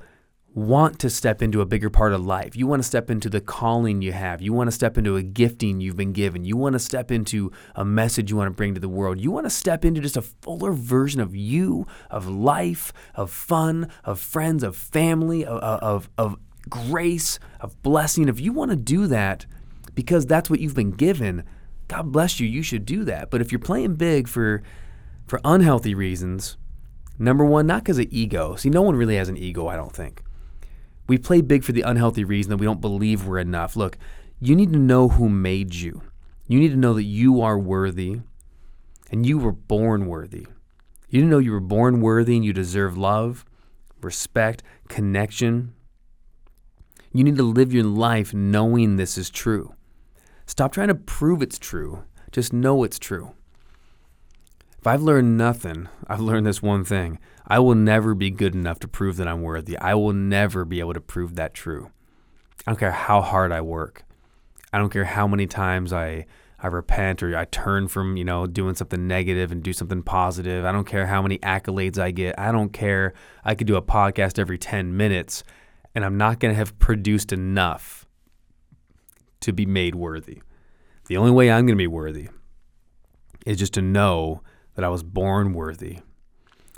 want 0.54 0.98
to 1.00 1.10
step 1.10 1.42
into 1.42 1.60
a 1.60 1.66
bigger 1.66 1.90
part 1.90 2.14
of 2.14 2.24
life. 2.24 2.56
You 2.56 2.66
want 2.66 2.80
to 2.80 2.88
step 2.88 3.10
into 3.10 3.28
the 3.28 3.42
calling 3.42 4.00
you 4.00 4.12
have. 4.12 4.40
You 4.40 4.54
want 4.54 4.68
to 4.68 4.72
step 4.72 4.96
into 4.96 5.16
a 5.16 5.22
gifting 5.22 5.78
you've 5.78 5.98
been 5.98 6.14
given. 6.14 6.46
You 6.46 6.56
want 6.56 6.72
to 6.72 6.78
step 6.78 7.10
into 7.10 7.52
a 7.76 7.84
message 7.84 8.30
you 8.30 8.38
want 8.38 8.48
to 8.48 8.56
bring 8.56 8.72
to 8.72 8.80
the 8.80 8.88
world. 8.88 9.20
You 9.20 9.30
want 9.30 9.44
to 9.44 9.50
step 9.50 9.84
into 9.84 10.00
just 10.00 10.16
a 10.16 10.22
fuller 10.22 10.72
version 10.72 11.20
of 11.20 11.36
you, 11.36 11.86
of 12.10 12.26
life, 12.26 12.94
of 13.14 13.30
fun, 13.30 13.90
of 14.04 14.18
friends, 14.18 14.62
of 14.62 14.74
family, 14.74 15.44
of, 15.44 15.60
of, 15.60 16.10
of 16.16 16.38
grace, 16.70 17.38
of 17.60 17.80
blessing. 17.82 18.26
If 18.26 18.40
you 18.40 18.54
want 18.54 18.70
to 18.70 18.76
do 18.76 19.06
that 19.06 19.44
because 19.94 20.24
that's 20.24 20.48
what 20.48 20.60
you've 20.60 20.74
been 20.74 20.92
given, 20.92 21.44
God 21.88 22.12
bless 22.12 22.38
you, 22.38 22.46
you 22.46 22.62
should 22.62 22.84
do 22.84 23.04
that. 23.04 23.30
But 23.30 23.40
if 23.40 23.50
you're 23.50 23.58
playing 23.58 23.96
big 23.96 24.28
for 24.28 24.62
for 25.26 25.40
unhealthy 25.44 25.94
reasons, 25.94 26.56
number 27.18 27.44
one, 27.44 27.66
not 27.66 27.82
because 27.82 27.98
of 27.98 28.06
ego. 28.10 28.56
See, 28.56 28.70
no 28.70 28.82
one 28.82 28.96
really 28.96 29.16
has 29.16 29.28
an 29.28 29.36
ego, 29.36 29.66
I 29.66 29.76
don't 29.76 29.94
think. 29.94 30.22
We 31.06 31.18
play 31.18 31.40
big 31.40 31.64
for 31.64 31.72
the 31.72 31.82
unhealthy 31.82 32.24
reason 32.24 32.50
that 32.50 32.58
we 32.58 32.66
don't 32.66 32.80
believe 32.80 33.26
we're 33.26 33.38
enough. 33.38 33.76
Look, 33.76 33.98
you 34.40 34.54
need 34.54 34.72
to 34.72 34.78
know 34.78 35.08
who 35.08 35.28
made 35.28 35.74
you. 35.74 36.02
You 36.46 36.60
need 36.60 36.70
to 36.70 36.76
know 36.76 36.94
that 36.94 37.04
you 37.04 37.40
are 37.40 37.58
worthy 37.58 38.20
and 39.10 39.26
you 39.26 39.38
were 39.38 39.52
born 39.52 40.06
worthy. 40.06 40.46
You 41.08 41.20
need 41.20 41.28
to 41.28 41.30
know 41.30 41.38
you 41.38 41.52
were 41.52 41.60
born 41.60 42.00
worthy 42.00 42.36
and 42.36 42.44
you 42.44 42.52
deserve 42.52 42.96
love, 42.96 43.44
respect, 44.02 44.62
connection. 44.88 45.74
You 47.12 47.24
need 47.24 47.36
to 47.36 47.42
live 47.42 47.72
your 47.72 47.84
life 47.84 48.34
knowing 48.34 48.96
this 48.96 49.16
is 49.16 49.30
true. 49.30 49.74
Stop 50.48 50.72
trying 50.72 50.88
to 50.88 50.94
prove 50.94 51.42
it's 51.42 51.58
true. 51.58 52.04
Just 52.32 52.54
know 52.54 52.82
it's 52.82 52.98
true. 52.98 53.34
If 54.78 54.86
I've 54.86 55.02
learned 55.02 55.36
nothing, 55.36 55.88
I've 56.06 56.20
learned 56.20 56.46
this 56.46 56.62
one 56.62 56.86
thing. 56.86 57.18
I 57.46 57.58
will 57.58 57.74
never 57.74 58.14
be 58.14 58.30
good 58.30 58.54
enough 58.54 58.78
to 58.80 58.88
prove 58.88 59.18
that 59.18 59.28
I'm 59.28 59.42
worthy. 59.42 59.76
I 59.76 59.92
will 59.92 60.14
never 60.14 60.64
be 60.64 60.80
able 60.80 60.94
to 60.94 61.02
prove 61.02 61.34
that 61.34 61.52
true. 61.52 61.90
I 62.66 62.70
don't 62.70 62.80
care 62.80 62.92
how 62.92 63.20
hard 63.20 63.52
I 63.52 63.60
work. 63.60 64.04
I 64.72 64.78
don't 64.78 64.88
care 64.88 65.04
how 65.04 65.28
many 65.28 65.46
times 65.46 65.92
I 65.92 66.24
I 66.60 66.68
repent 66.68 67.22
or 67.22 67.36
I 67.36 67.44
turn 67.44 67.86
from, 67.86 68.16
you 68.16 68.24
know, 68.24 68.46
doing 68.46 68.74
something 68.74 69.06
negative 69.06 69.52
and 69.52 69.62
do 69.62 69.74
something 69.74 70.02
positive. 70.02 70.64
I 70.64 70.72
don't 70.72 70.86
care 70.86 71.06
how 71.06 71.20
many 71.20 71.38
accolades 71.40 71.98
I 71.98 72.10
get. 72.10 72.40
I 72.40 72.52
don't 72.52 72.72
care. 72.72 73.12
I 73.44 73.54
could 73.54 73.66
do 73.66 73.76
a 73.76 73.82
podcast 73.82 74.38
every 74.38 74.58
10 74.58 74.96
minutes 74.96 75.44
and 75.94 76.06
I'm 76.06 76.16
not 76.16 76.40
going 76.40 76.52
to 76.54 76.58
have 76.58 76.78
produced 76.78 77.34
enough 77.34 77.97
to 79.40 79.52
be 79.52 79.66
made 79.66 79.94
worthy. 79.94 80.42
The 81.06 81.16
only 81.16 81.30
way 81.30 81.50
I'm 81.50 81.66
going 81.66 81.76
to 81.76 81.82
be 81.82 81.86
worthy 81.86 82.28
is 83.46 83.58
just 83.58 83.74
to 83.74 83.82
know 83.82 84.42
that 84.74 84.84
I 84.84 84.88
was 84.88 85.02
born 85.02 85.54
worthy, 85.54 86.00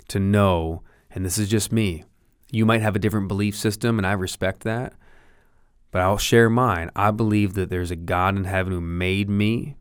to 0.07 0.19
know, 0.19 0.83
and 1.11 1.25
this 1.25 1.37
is 1.37 1.49
just 1.49 1.71
me. 1.71 2.05
You 2.49 2.65
might 2.65 2.81
have 2.81 2.95
a 2.95 2.99
different 2.99 3.27
belief 3.27 3.55
system, 3.55 3.97
and 3.97 4.07
I 4.07 4.13
respect 4.13 4.63
that, 4.63 4.93
but 5.91 6.01
I'll 6.01 6.17
share 6.17 6.49
mine. 6.49 6.89
I 6.95 7.11
believe 7.11 7.53
that 7.53 7.69
there's 7.69 7.91
a 7.91 7.95
God 7.95 8.37
in 8.37 8.45
heaven 8.45 8.73
who 8.73 8.81
made 8.81 9.29
me. 9.29 9.75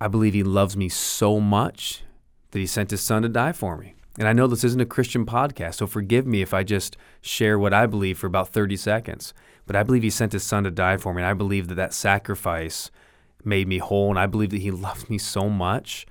I 0.00 0.08
believe 0.08 0.34
He 0.34 0.42
loves 0.42 0.76
me 0.76 0.88
so 0.88 1.40
much 1.40 2.02
that 2.50 2.58
He 2.58 2.66
sent 2.66 2.90
His 2.90 3.00
Son 3.00 3.22
to 3.22 3.28
die 3.28 3.52
for 3.52 3.76
me. 3.76 3.94
And 4.18 4.28
I 4.28 4.32
know 4.32 4.46
this 4.46 4.64
isn't 4.64 4.80
a 4.80 4.86
Christian 4.86 5.26
podcast, 5.26 5.74
so 5.74 5.86
forgive 5.86 6.26
me 6.26 6.40
if 6.40 6.54
I 6.54 6.62
just 6.62 6.96
share 7.20 7.58
what 7.58 7.74
I 7.74 7.86
believe 7.86 8.18
for 8.18 8.26
about 8.26 8.48
30 8.48 8.76
seconds. 8.76 9.34
But 9.66 9.76
I 9.76 9.82
believe 9.82 10.02
He 10.02 10.10
sent 10.10 10.32
His 10.32 10.42
Son 10.42 10.64
to 10.64 10.70
die 10.70 10.96
for 10.96 11.14
me, 11.14 11.22
and 11.22 11.28
I 11.28 11.34
believe 11.34 11.68
that 11.68 11.74
that 11.76 11.94
sacrifice 11.94 12.90
made 13.44 13.68
me 13.68 13.78
whole, 13.78 14.10
and 14.10 14.18
I 14.18 14.26
believe 14.26 14.50
that 14.50 14.60
He 14.62 14.70
loves 14.70 15.08
me 15.08 15.18
so 15.18 15.48
much 15.48 16.06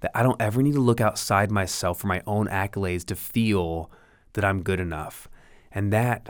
that 0.00 0.10
I 0.14 0.22
don't 0.22 0.40
ever 0.40 0.62
need 0.62 0.74
to 0.74 0.80
look 0.80 1.00
outside 1.00 1.50
myself 1.50 1.98
for 1.98 2.06
my 2.06 2.22
own 2.26 2.46
accolades 2.48 3.04
to 3.06 3.16
feel 3.16 3.90
that 4.34 4.44
I'm 4.44 4.62
good 4.62 4.80
enough. 4.80 5.28
And 5.72 5.92
that 5.92 6.28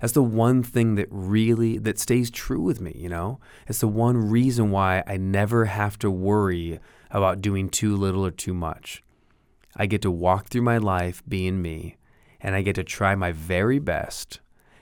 that's 0.00 0.14
the 0.14 0.22
one 0.22 0.62
thing 0.62 0.94
that 0.94 1.08
really 1.10 1.78
that 1.78 1.98
stays 1.98 2.30
true 2.30 2.60
with 2.60 2.80
me, 2.80 2.92
you 2.96 3.08
know? 3.08 3.38
It's 3.66 3.80
the 3.80 3.88
one 3.88 4.30
reason 4.30 4.70
why 4.70 5.02
I 5.06 5.18
never 5.18 5.66
have 5.66 5.98
to 5.98 6.10
worry 6.10 6.80
about 7.10 7.42
doing 7.42 7.68
too 7.68 7.96
little 7.96 8.24
or 8.24 8.30
too 8.30 8.54
much. 8.54 9.02
I 9.76 9.86
get 9.86 10.02
to 10.02 10.10
walk 10.10 10.46
through 10.48 10.62
my 10.62 10.78
life 10.78 11.22
being 11.28 11.60
me, 11.60 11.96
and 12.40 12.54
I 12.54 12.62
get 12.62 12.76
to 12.76 12.84
try 12.84 13.14
my 13.14 13.32
very 13.32 13.78
best, 13.78 14.40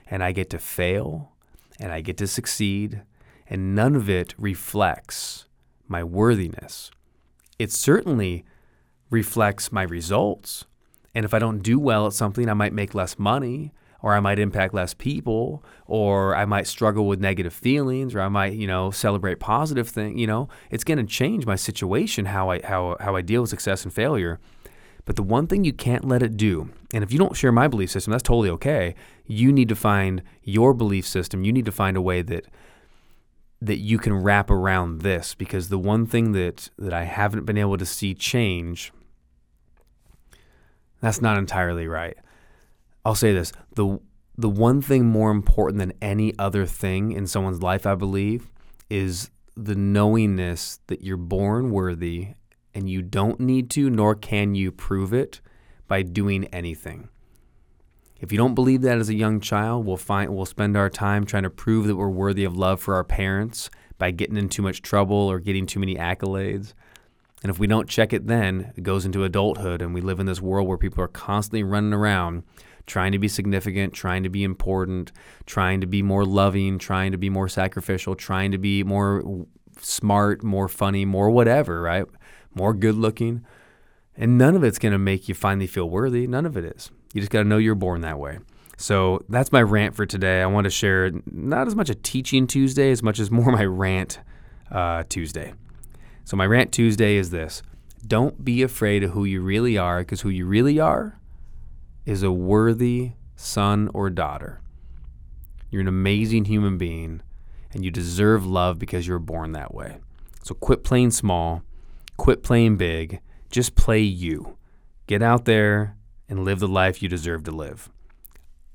and 0.09 0.23
I 0.23 0.31
get 0.31 0.49
to 0.51 0.59
fail, 0.59 1.31
and 1.79 1.91
I 1.91 2.01
get 2.01 2.17
to 2.17 2.27
succeed, 2.27 3.01
and 3.47 3.75
none 3.75 3.95
of 3.95 4.09
it 4.09 4.33
reflects 4.37 5.45
my 5.87 6.03
worthiness 6.03 6.91
it 7.59 7.71
certainly 7.73 8.45
reflects 9.11 9.71
my 9.71 9.83
results. 9.83 10.65
And 11.13 11.25
if 11.25 11.33
I 11.33 11.39
don't 11.39 11.59
do 11.59 11.77
well 11.77 12.07
at 12.07 12.13
something, 12.13 12.49
I 12.49 12.53
might 12.53 12.73
make 12.73 12.95
less 12.95 13.19
money 13.19 13.73
or 14.01 14.13
I 14.13 14.21
might 14.21 14.39
impact 14.39 14.73
less 14.73 14.93
people 14.93 15.61
or 15.85 16.33
I 16.35 16.45
might 16.45 16.67
struggle 16.67 17.05
with 17.05 17.19
negative 17.19 17.53
feelings 17.53 18.15
or 18.15 18.21
I 18.21 18.29
might, 18.29 18.53
you 18.53 18.65
know, 18.65 18.91
celebrate 18.91 19.39
positive 19.39 19.89
things, 19.89 20.17
you 20.17 20.25
know, 20.25 20.47
it's 20.71 20.85
going 20.85 20.99
to 20.99 21.03
change 21.03 21.45
my 21.45 21.57
situation 21.57 22.25
how 22.25 22.49
I 22.49 22.61
how 22.63 22.95
how 23.01 23.15
I 23.15 23.21
deal 23.21 23.41
with 23.41 23.49
success 23.49 23.83
and 23.83 23.93
failure. 23.93 24.39
But 25.05 25.15
the 25.15 25.23
one 25.23 25.47
thing 25.47 25.63
you 25.63 25.73
can't 25.73 26.05
let 26.05 26.21
it 26.21 26.37
do, 26.37 26.69
and 26.93 27.03
if 27.03 27.11
you 27.11 27.19
don't 27.19 27.35
share 27.35 27.51
my 27.51 27.67
belief 27.67 27.89
system, 27.91 28.11
that's 28.11 28.23
totally 28.23 28.49
okay. 28.51 28.95
You 29.25 29.51
need 29.51 29.69
to 29.69 29.75
find 29.75 30.21
your 30.43 30.73
belief 30.73 31.07
system. 31.07 31.43
You 31.43 31.51
need 31.51 31.65
to 31.65 31.71
find 31.71 31.97
a 31.97 32.01
way 32.01 32.21
that 32.21 32.45
that 33.61 33.77
you 33.77 33.97
can 33.97 34.13
wrap 34.13 34.49
around 34.49 35.01
this 35.01 35.35
because 35.35 35.67
the 35.67 35.79
one 35.79 36.05
thing 36.05 36.31
that 36.33 36.69
that 36.77 36.93
I 36.93 37.03
haven't 37.03 37.45
been 37.45 37.57
able 37.57 37.77
to 37.77 37.85
see 37.85 38.13
change 38.13 38.93
that's 41.01 41.21
not 41.21 41.37
entirely 41.37 41.87
right. 41.87 42.17
I'll 43.05 43.15
say 43.15 43.33
this, 43.33 43.51
the 43.75 43.99
the 44.37 44.49
one 44.49 44.81
thing 44.81 45.05
more 45.05 45.31
important 45.31 45.79
than 45.79 45.93
any 46.01 46.37
other 46.39 46.65
thing 46.65 47.11
in 47.11 47.27
someone's 47.27 47.61
life 47.61 47.85
I 47.85 47.95
believe 47.95 48.49
is 48.89 49.31
the 49.55 49.75
knowingness 49.75 50.79
that 50.87 51.01
you're 51.01 51.17
born 51.17 51.71
worthy 51.71 52.29
and 52.73 52.89
you 52.89 53.01
don't 53.01 53.39
need 53.39 53.69
to 53.71 53.89
nor 53.89 54.15
can 54.15 54.55
you 54.55 54.71
prove 54.71 55.13
it 55.13 55.41
by 55.87 56.01
doing 56.01 56.45
anything. 56.45 57.09
If 58.19 58.31
you 58.31 58.37
don't 58.37 58.55
believe 58.55 58.81
that 58.81 58.97
as 58.97 59.09
a 59.09 59.13
young 59.13 59.39
child, 59.39 59.85
we'll 59.85 59.97
find 59.97 60.35
we'll 60.35 60.45
spend 60.45 60.75
our 60.75 60.89
time 60.89 61.25
trying 61.25 61.43
to 61.43 61.49
prove 61.49 61.87
that 61.87 61.95
we're 61.95 62.09
worthy 62.09 62.43
of 62.43 62.57
love 62.57 62.81
for 62.81 62.95
our 62.95 63.03
parents 63.03 63.69
by 63.97 64.11
getting 64.11 64.37
in 64.37 64.49
too 64.49 64.61
much 64.61 64.81
trouble 64.81 65.15
or 65.15 65.39
getting 65.39 65.65
too 65.65 65.79
many 65.79 65.95
accolades. 65.95 66.73
And 67.41 67.49
if 67.49 67.59
we 67.59 67.67
don't 67.67 67.87
check 67.87 68.11
it 68.11 68.27
then, 68.27 68.73
it 68.75 68.83
goes 68.83 69.05
into 69.05 69.23
adulthood 69.23 69.81
and 69.81 69.93
we 69.93 70.01
live 70.01 70.19
in 70.19 70.25
this 70.25 70.41
world 70.41 70.67
where 70.67 70.77
people 70.77 71.03
are 71.03 71.07
constantly 71.07 71.63
running 71.63 71.93
around 71.93 72.43
trying 72.89 73.11
to 73.13 73.19
be 73.19 73.27
significant, 73.27 73.93
trying 73.93 74.23
to 74.23 74.29
be 74.29 74.43
important, 74.43 75.11
trying 75.45 75.79
to 75.79 75.87
be 75.87 76.01
more 76.01 76.25
loving, 76.25 76.77
trying 76.77 77.11
to 77.11 77.17
be 77.17 77.29
more 77.29 77.47
sacrificial, 77.47 78.15
trying 78.15 78.51
to 78.51 78.57
be 78.57 78.83
more 78.83 79.45
smart, 79.79 80.43
more 80.43 80.67
funny, 80.67 81.05
more 81.05 81.29
whatever, 81.29 81.81
right? 81.81 82.05
More 82.53 82.73
good 82.73 82.95
looking. 82.95 83.45
And 84.15 84.37
none 84.37 84.55
of 84.55 84.63
it's 84.63 84.79
going 84.79 84.91
to 84.91 84.97
make 84.97 85.29
you 85.29 85.35
finally 85.35 85.67
feel 85.67 85.89
worthy. 85.89 86.27
None 86.27 86.45
of 86.45 86.57
it 86.57 86.65
is. 86.65 86.91
You 87.13 87.21
just 87.21 87.31
got 87.31 87.43
to 87.43 87.47
know 87.47 87.57
you're 87.57 87.75
born 87.75 88.01
that 88.01 88.19
way. 88.19 88.39
So 88.77 89.23
that's 89.27 89.51
my 89.51 89.61
rant 89.61 89.95
for 89.95 90.05
today. 90.05 90.41
I 90.41 90.45
want 90.45 90.65
to 90.65 90.69
share 90.69 91.11
not 91.29 91.67
as 91.67 91.75
much 91.75 91.89
a 91.89 91.95
teaching 91.95 92.47
Tuesday 92.47 92.91
as 92.91 93.03
much 93.03 93.19
as 93.19 93.29
more 93.31 93.51
my 93.51 93.65
rant 93.65 94.19
uh, 94.71 95.03
Tuesday. 95.09 95.53
So 96.23 96.37
my 96.37 96.45
rant 96.45 96.71
Tuesday 96.71 97.15
is 97.15 97.31
this 97.31 97.61
don't 98.05 98.45
be 98.45 98.61
afraid 98.61 99.03
of 99.03 99.11
who 99.11 99.25
you 99.25 99.41
really 99.41 99.77
are 99.77 99.99
because 99.99 100.21
who 100.21 100.29
you 100.29 100.45
really 100.45 100.79
are 100.79 101.19
is 102.05 102.23
a 102.23 102.31
worthy 102.31 103.11
son 103.35 103.89
or 103.93 104.09
daughter. 104.09 104.61
You're 105.69 105.81
an 105.81 105.87
amazing 105.87 106.45
human 106.45 106.77
being 106.77 107.21
and 107.73 107.83
you 107.83 107.91
deserve 107.91 108.45
love 108.45 108.79
because 108.79 109.07
you're 109.07 109.19
born 109.19 109.51
that 109.51 109.73
way. 109.73 109.97
So 110.43 110.55
quit 110.55 110.83
playing 110.83 111.11
small, 111.11 111.63
quit 112.19 112.43
playing 112.43 112.77
big, 112.77 113.21
just 113.49 113.75
play 113.75 114.01
you. 114.01 114.57
Get 115.07 115.23
out 115.23 115.45
there, 115.45 115.95
and 116.27 116.45
live 116.45 116.59
the 116.59 116.67
life 116.67 117.01
you 117.01 117.09
deserve 117.09 117.45
to 117.45 117.51
live. 117.51 117.89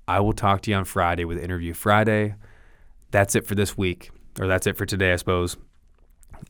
I 0.08 0.18
will 0.18 0.32
talk 0.32 0.62
to 0.62 0.70
you 0.70 0.76
on 0.76 0.84
Friday 0.84 1.24
with 1.24 1.38
Interview 1.38 1.72
Friday. 1.72 2.34
That's 3.12 3.36
it 3.36 3.46
for 3.46 3.54
this 3.54 3.78
week, 3.78 4.10
or 4.40 4.48
that's 4.48 4.66
it 4.66 4.76
for 4.76 4.84
today, 4.84 5.12
I 5.12 5.16
suppose. 5.16 5.56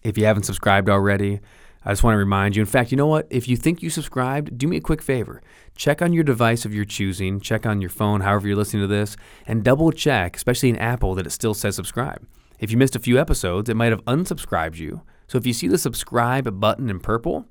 If 0.03 0.17
you 0.17 0.25
haven't 0.25 0.45
subscribed 0.45 0.89
already, 0.89 1.41
I 1.85 1.91
just 1.91 2.03
want 2.03 2.15
to 2.15 2.19
remind 2.19 2.57
you. 2.57 2.63
In 2.63 2.67
fact, 2.67 2.91
you 2.91 2.97
know 2.97 3.07
what? 3.07 3.27
If 3.29 3.47
you 3.47 3.57
think 3.57 3.83
you 3.83 3.91
subscribed, 3.91 4.57
do 4.57 4.67
me 4.67 4.79
a 4.79 4.81
quick 4.81 5.03
favor. 5.03 5.43
Check 5.77 6.01
on 6.01 6.15
your 6.15 6.25
device 6.25 6.65
of 6.65 6.75
your 6.75 6.87
choosing, 6.87 7.41
check 7.41 7.67
on 7.67 7.83
your 7.83 7.91
phone, 7.91 8.23
however 8.23 8.49
you're 8.49 8.57
listening 8.57 8.85
to 8.85 8.87
this, 8.87 9.17
and 9.47 9.63
double 9.63 9.93
check, 9.93 10.37
especially 10.37 10.71
in 10.71 10.79
Apple, 10.79 11.15
that 11.17 11.27
it 11.27 11.31
still 11.31 11.53
says 11.55 11.77
subscribe. 11.77 12.27
If 12.59 12.71
you 12.71 12.79
missed 12.79 12.97
a 12.97 13.01
few 13.01 13.19
episodes, 13.19 13.69
it 13.69 13.77
might 13.77 13.93
have 13.93 14.05
unsubscribed 14.05 14.77
you 14.77 15.03
So 15.27 15.39
if 15.39 15.47
you 15.47 15.53
see 15.53 15.69
the 15.69 15.79
subscribe 15.79 16.61
button 16.61 16.91
in 16.91 17.01
purple, 17.01 17.47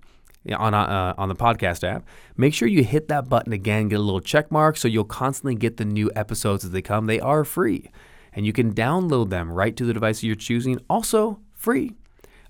on 0.52 0.74
uh, 0.74 1.14
on 1.18 1.30
the 1.30 1.36
podcast 1.36 1.88
app, 1.88 2.06
make 2.36 2.54
sure 2.54 2.68
you 2.68 2.84
hit 2.84 3.08
that 3.08 3.30
button 3.30 3.54
again, 3.54 3.88
get 3.88 4.00
a 4.00 4.04
little 4.04 4.20
check 4.20 4.52
mark, 4.52 4.78
so 4.78 4.88
you'll 4.88 5.06
constantly 5.06 5.56
get 5.56 5.78
the 5.78 5.86
new 5.86 6.12
episodes 6.16 6.66
as 6.66 6.72
they 6.72 6.82
come. 6.82 7.06
They 7.06 7.20
are 7.20 7.44
free, 7.44 7.92
and 8.34 8.46
you 8.46 8.54
can 8.54 8.74
download 8.74 9.30
them 9.30 9.52
right 9.52 9.76
to 9.78 9.86
the 9.86 9.94
device 9.94 10.22
you're 10.24 10.36
choosing. 10.36 10.80
Also 10.90 11.40
free. 11.54 11.94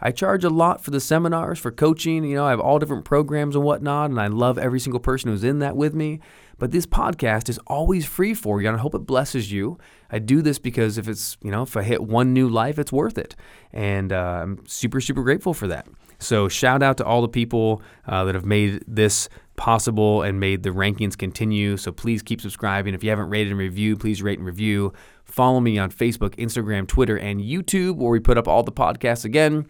I 0.06 0.12
charge 0.12 0.44
a 0.44 0.50
lot 0.50 0.84
for 0.84 0.92
the 0.92 1.00
seminars, 1.00 1.60
for 1.60 1.72
coaching. 1.72 2.26
You 2.26 2.36
know, 2.36 2.46
I 2.46 2.50
have 2.50 2.60
all 2.60 2.78
different 2.78 3.06
programs 3.06 3.56
and 3.56 3.64
whatnot, 3.64 4.10
and 4.10 4.20
I 4.20 4.28
love 4.28 4.58
every 4.58 4.80
single 4.80 5.00
person 5.00 5.30
who's 5.30 5.46
in 5.46 5.60
that 5.60 5.78
with 5.78 5.94
me. 5.94 6.20
But 6.60 6.72
this 6.72 6.86
podcast 6.86 7.50
is 7.50 7.60
always 7.68 8.06
free 8.06 8.34
for 8.34 8.62
you, 8.62 8.68
and 8.68 8.78
I 8.78 8.80
hope 8.80 8.96
it 8.96 9.06
blesses 9.06 9.52
you. 9.52 9.78
I 10.10 10.20
do 10.20 10.42
this 10.42 10.60
because 10.60 10.98
if 10.98 11.08
it's, 11.08 11.38
you 11.42 11.52
know, 11.52 11.64
if 11.64 11.76
I 11.76 11.84
hit 11.84 12.04
one 12.04 12.34
new 12.34 12.48
life, 12.48 12.78
it's 12.78 12.92
worth 12.92 13.18
it. 13.18 13.36
And 13.72 14.12
uh, 14.12 14.42
I'm 14.44 14.66
super, 14.68 15.02
super 15.02 15.24
grateful 15.24 15.54
for 15.54 15.68
that. 15.68 15.88
So, 16.20 16.48
shout 16.48 16.82
out 16.82 16.98
to 16.98 17.06
all 17.06 17.22
the 17.22 17.28
people 17.28 17.82
uh, 18.08 18.24
that 18.26 18.36
have 18.36 18.46
made 18.46 18.84
this 18.88 19.28
possible 19.56 20.22
and 20.22 20.40
made 20.40 20.64
the 20.64 20.70
rankings 20.70 21.18
continue. 21.18 21.76
So, 21.76 21.92
please 21.92 22.22
keep 22.22 22.40
subscribing. 22.40 22.94
If 22.94 23.04
you 23.04 23.10
haven't 23.10 23.30
rated 23.30 23.52
and 23.52 23.60
reviewed, 23.60 24.00
please 24.00 24.22
rate 24.22 24.40
and 24.40 24.46
review. 24.46 24.94
Follow 25.26 25.60
me 25.60 25.78
on 25.78 25.92
Facebook, 25.92 26.36
Instagram, 26.36 26.88
Twitter, 26.88 27.18
and 27.18 27.42
YouTube, 27.42 27.98
where 27.98 28.12
we 28.12 28.20
put 28.20 28.38
up 28.38 28.48
all 28.48 28.64
the 28.64 28.72
podcasts 28.72 29.26
again 29.26 29.66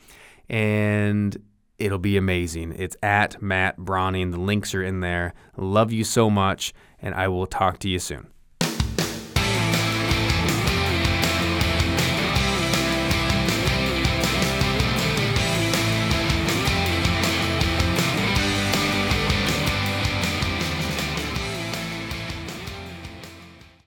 and 0.50 1.38
it'll 1.78 2.00
be 2.00 2.18
amazing. 2.18 2.74
It's 2.78 2.98
at 3.02 3.42
Matt 3.42 3.78
Brauning. 3.78 4.32
The 4.32 4.40
links 4.40 4.74
are 4.74 4.84
in 4.84 5.00
there. 5.00 5.34
Love 5.58 5.92
you 5.92 6.04
so 6.04 6.30
much, 6.30 6.74
and 7.00 7.14
I 7.16 7.28
will 7.28 7.48
talk 7.48 7.80
to 7.80 7.90
you 7.90 8.00
soon. 8.00 8.28